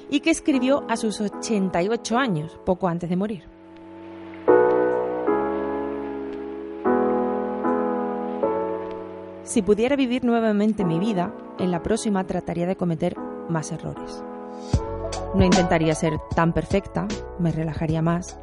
y 0.09 0.19
que 0.19 0.31
escribió 0.31 0.83
a 0.89 0.97
sus 0.97 1.21
88 1.21 2.17
años, 2.17 2.59
poco 2.65 2.89
antes 2.89 3.09
de 3.09 3.15
morir. 3.15 3.43
Si 9.43 9.61
pudiera 9.61 9.95
vivir 9.95 10.25
nuevamente 10.25 10.83
mi 10.83 10.99
vida, 10.99 11.33
en 11.57 11.71
la 11.71 11.81
próxima 11.81 12.25
trataría 12.25 12.67
de 12.67 12.75
cometer 12.75 13.15
más 13.47 13.71
errores. 13.71 14.25
No 15.35 15.45
intentaría 15.45 15.95
ser 15.95 16.19
tan 16.35 16.51
perfecta, 16.51 17.07
me 17.39 17.53
relajaría 17.53 18.01
más, 18.01 18.37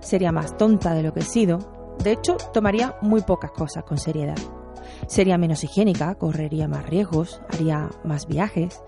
sería 0.00 0.32
más 0.32 0.56
tonta 0.56 0.94
de 0.94 1.04
lo 1.04 1.14
que 1.14 1.20
he 1.20 1.22
sido. 1.22 1.58
De 2.02 2.10
hecho, 2.10 2.36
tomaría 2.52 2.96
muy 3.02 3.22
pocas 3.22 3.52
cosas 3.52 3.84
con 3.84 3.98
seriedad. 3.98 4.36
Sería 5.06 5.38
menos 5.38 5.64
higiénica, 5.64 6.14
correría 6.16 6.68
más 6.68 6.86
riesgos, 6.86 7.40
haría 7.52 7.90
más 8.04 8.26
viajes, 8.26 8.82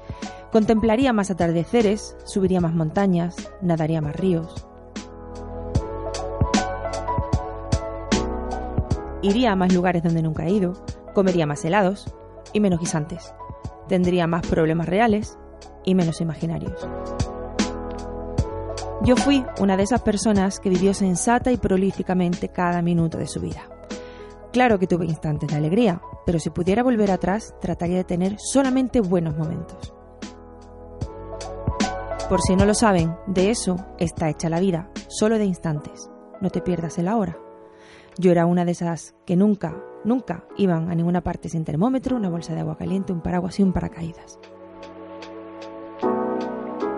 contemplaría 0.52 1.12
más 1.12 1.30
atardeceres, 1.30 2.16
subiría 2.24 2.60
más 2.60 2.74
montañas, 2.74 3.36
nadaría 3.62 4.00
más 4.00 4.16
ríos. 4.16 4.66
Iría 9.22 9.52
a 9.52 9.56
más 9.56 9.72
lugares 9.72 10.02
donde 10.02 10.22
nunca 10.22 10.46
he 10.46 10.50
ido, 10.50 10.72
comería 11.14 11.46
más 11.46 11.64
helados 11.64 12.12
y 12.52 12.60
menos 12.60 12.80
guisantes. 12.80 13.34
Tendría 13.88 14.26
más 14.26 14.46
problemas 14.46 14.88
reales 14.88 15.38
y 15.84 15.94
menos 15.94 16.20
imaginarios. 16.20 16.88
Yo 19.02 19.16
fui 19.16 19.44
una 19.58 19.76
de 19.76 19.82
esas 19.82 20.02
personas 20.02 20.60
que 20.60 20.68
vivió 20.68 20.92
sensata 20.92 21.50
y 21.50 21.56
prolíficamente 21.56 22.48
cada 22.48 22.82
minuto 22.82 23.18
de 23.18 23.26
su 23.26 23.40
vida. 23.40 23.79
Claro 24.52 24.80
que 24.80 24.88
tuve 24.88 25.04
instantes 25.04 25.48
de 25.48 25.56
alegría, 25.56 26.02
pero 26.26 26.40
si 26.40 26.50
pudiera 26.50 26.82
volver 26.82 27.12
atrás, 27.12 27.54
trataría 27.60 27.98
de 27.98 28.04
tener 28.04 28.36
solamente 28.38 29.00
buenos 29.00 29.36
momentos. 29.36 29.94
Por 32.28 32.40
si 32.40 32.56
no 32.56 32.64
lo 32.64 32.74
saben, 32.74 33.14
de 33.28 33.50
eso 33.50 33.76
está 33.98 34.28
hecha 34.28 34.48
la 34.48 34.58
vida, 34.58 34.90
solo 35.08 35.38
de 35.38 35.44
instantes. 35.44 36.10
No 36.40 36.50
te 36.50 36.60
pierdas 36.60 36.98
el 36.98 37.06
ahora. 37.06 37.38
Yo 38.18 38.32
era 38.32 38.46
una 38.46 38.64
de 38.64 38.72
esas 38.72 39.14
que 39.24 39.36
nunca, 39.36 39.76
nunca 40.04 40.44
iban 40.56 40.90
a 40.90 40.96
ninguna 40.96 41.20
parte 41.20 41.48
sin 41.48 41.64
termómetro, 41.64 42.16
una 42.16 42.28
bolsa 42.28 42.54
de 42.54 42.60
agua 42.60 42.76
caliente, 42.76 43.12
un 43.12 43.20
paraguas 43.20 43.60
y 43.60 43.62
un 43.62 43.72
paracaídas. 43.72 44.40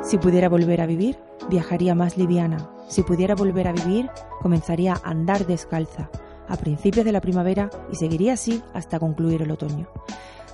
Si 0.01 0.17
pudiera 0.17 0.49
volver 0.49 0.81
a 0.81 0.87
vivir, 0.87 1.19
viajaría 1.51 1.95
más 1.95 2.17
liviana. 2.17 2.71
Si 2.89 3.03
pudiera 3.03 3.35
volver 3.35 3.69
a 3.69 3.73
vivir, 3.73 4.11
comenzaría 4.41 4.95
a 4.95 5.11
andar 5.11 5.47
descalza 5.47 6.11
a 6.49 6.57
principios 6.57 7.05
de 7.05 7.13
la 7.13 7.21
primavera 7.21 7.71
y 7.91 7.97
seguiría 7.97 8.35
así 8.35 8.63
hasta 8.75 8.99
concluir 8.99 9.43
el 9.43 9.51
otoño. 9.51 9.89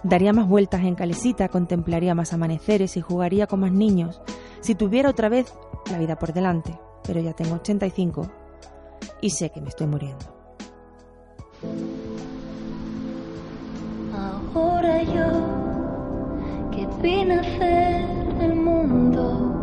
Daría 0.02 0.32
más 0.32 0.48
vueltas 0.48 0.82
en 0.82 0.94
calesita, 0.94 1.48
contemplaría 1.48 2.14
más 2.14 2.32
amaneceres 2.32 2.96
y 2.96 3.00
jugaría 3.00 3.46
con 3.46 3.60
más 3.60 3.72
niños. 3.72 4.20
Si 4.60 4.74
tuviera 4.74 5.10
otra 5.10 5.28
vez 5.28 5.52
la 5.90 5.98
vida 5.98 6.16
por 6.16 6.32
delante, 6.32 6.78
pero 7.04 7.20
ya 7.20 7.32
tengo 7.32 7.56
85 7.56 8.30
y 9.20 9.30
sé 9.30 9.50
que 9.50 9.60
me 9.60 9.68
estoy 9.68 9.86
muriendo. 9.86 10.24
Ahora 14.54 15.02
yo 15.02 15.58
que 16.70 16.86
vine 17.02 17.34
a 17.34 17.40
hacer 17.40 18.06
el 18.40 18.54
mundo, 18.54 19.54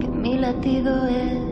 que 0.00 0.08
mi 0.08 0.38
latido 0.38 1.06
es 1.06 1.47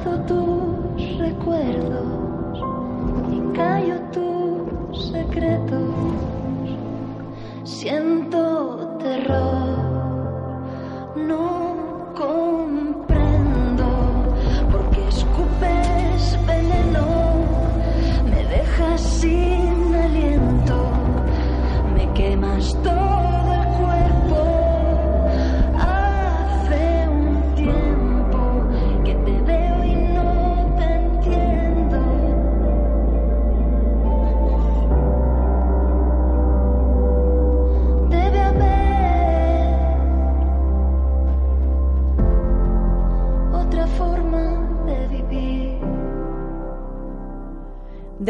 abrazo 0.00 0.20
tus 0.26 1.18
recuerdos 1.18 2.58
y 3.32 3.56
callo 3.56 4.00
tus 4.12 5.10
secretos, 5.10 5.94
siento 7.64 8.49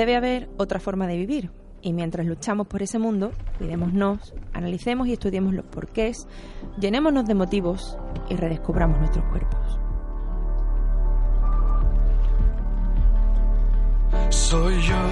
Debe 0.00 0.16
haber 0.16 0.48
otra 0.56 0.80
forma 0.80 1.06
de 1.06 1.18
vivir. 1.18 1.50
Y 1.82 1.92
mientras 1.92 2.26
luchamos 2.26 2.66
por 2.66 2.82
ese 2.82 2.98
mundo, 2.98 3.32
cuidémonos, 3.58 4.32
analicemos 4.54 5.06
y 5.08 5.12
estudiemos 5.12 5.52
los 5.52 5.66
porqués, 5.66 6.26
llenémonos 6.78 7.26
de 7.26 7.34
motivos 7.34 7.98
y 8.30 8.36
redescubramos 8.36 8.98
nuestros 8.98 9.26
cuerpos. 9.26 9.78
Soy 14.30 14.80
yo, 14.80 15.02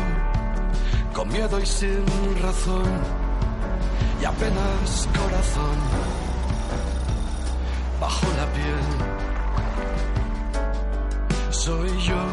con 1.14 1.29
miedo 1.29 1.61
y 1.61 1.66
sin 1.66 2.03
razón, 2.42 2.90
y 4.22 4.24
apenas 4.24 5.07
corazón, 5.20 5.77
bajo 8.01 8.27
la 8.38 8.46
piel. 8.55 8.87
Soy 11.51 11.90
yo, 12.01 12.24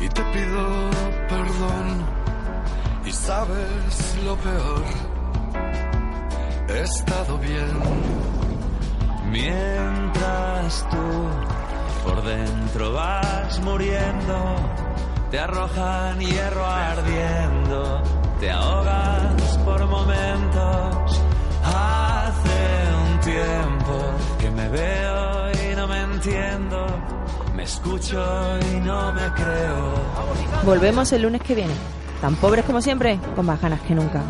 y 0.00 0.08
te 0.08 0.22
pido 0.22 1.12
sabes 3.32 4.16
lo 4.26 4.34
peor, 4.36 4.84
he 6.68 6.80
estado 6.82 7.38
bien. 7.38 7.74
Mientras 9.30 10.86
tú 10.90 11.06
por 12.04 12.22
dentro 12.24 12.92
vas 12.92 13.58
muriendo, 13.60 14.36
te 15.30 15.38
arrojan 15.38 16.20
hierro 16.20 16.66
ardiendo, 16.66 18.02
te 18.38 18.50
ahogas 18.50 19.58
por 19.64 19.80
momentos. 19.86 21.20
Hace 21.64 22.60
un 23.04 23.12
tiempo 23.20 23.94
que 24.40 24.50
me 24.50 24.68
veo 24.68 25.52
y 25.62 25.74
no 25.74 25.88
me 25.88 26.00
entiendo, 26.02 26.78
me 27.56 27.62
escucho 27.62 28.22
y 28.72 28.80
no 28.80 29.12
me 29.14 29.26
creo. 29.40 29.82
Volvemos 30.64 31.10
el 31.12 31.22
lunes 31.22 31.40
que 31.40 31.54
viene. 31.54 32.01
Tan 32.22 32.36
pobres 32.36 32.64
como 32.64 32.80
siempre, 32.80 33.18
con 33.34 33.44
más 33.44 33.60
ganas 33.60 33.80
que 33.80 33.96
nunca. 33.96 34.22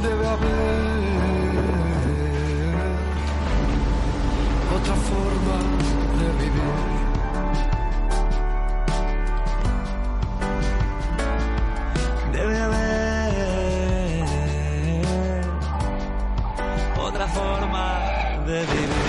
Debe 0.00 0.28
haber 0.28 0.70
otra 4.76 4.94
forma 4.94 5.58
de 6.20 6.26
vivir. 6.38 6.70
Debe 12.32 12.56
haber 12.60 14.24
otra 16.96 17.26
forma 17.26 17.98
de 18.46 18.60
vivir. 18.60 18.99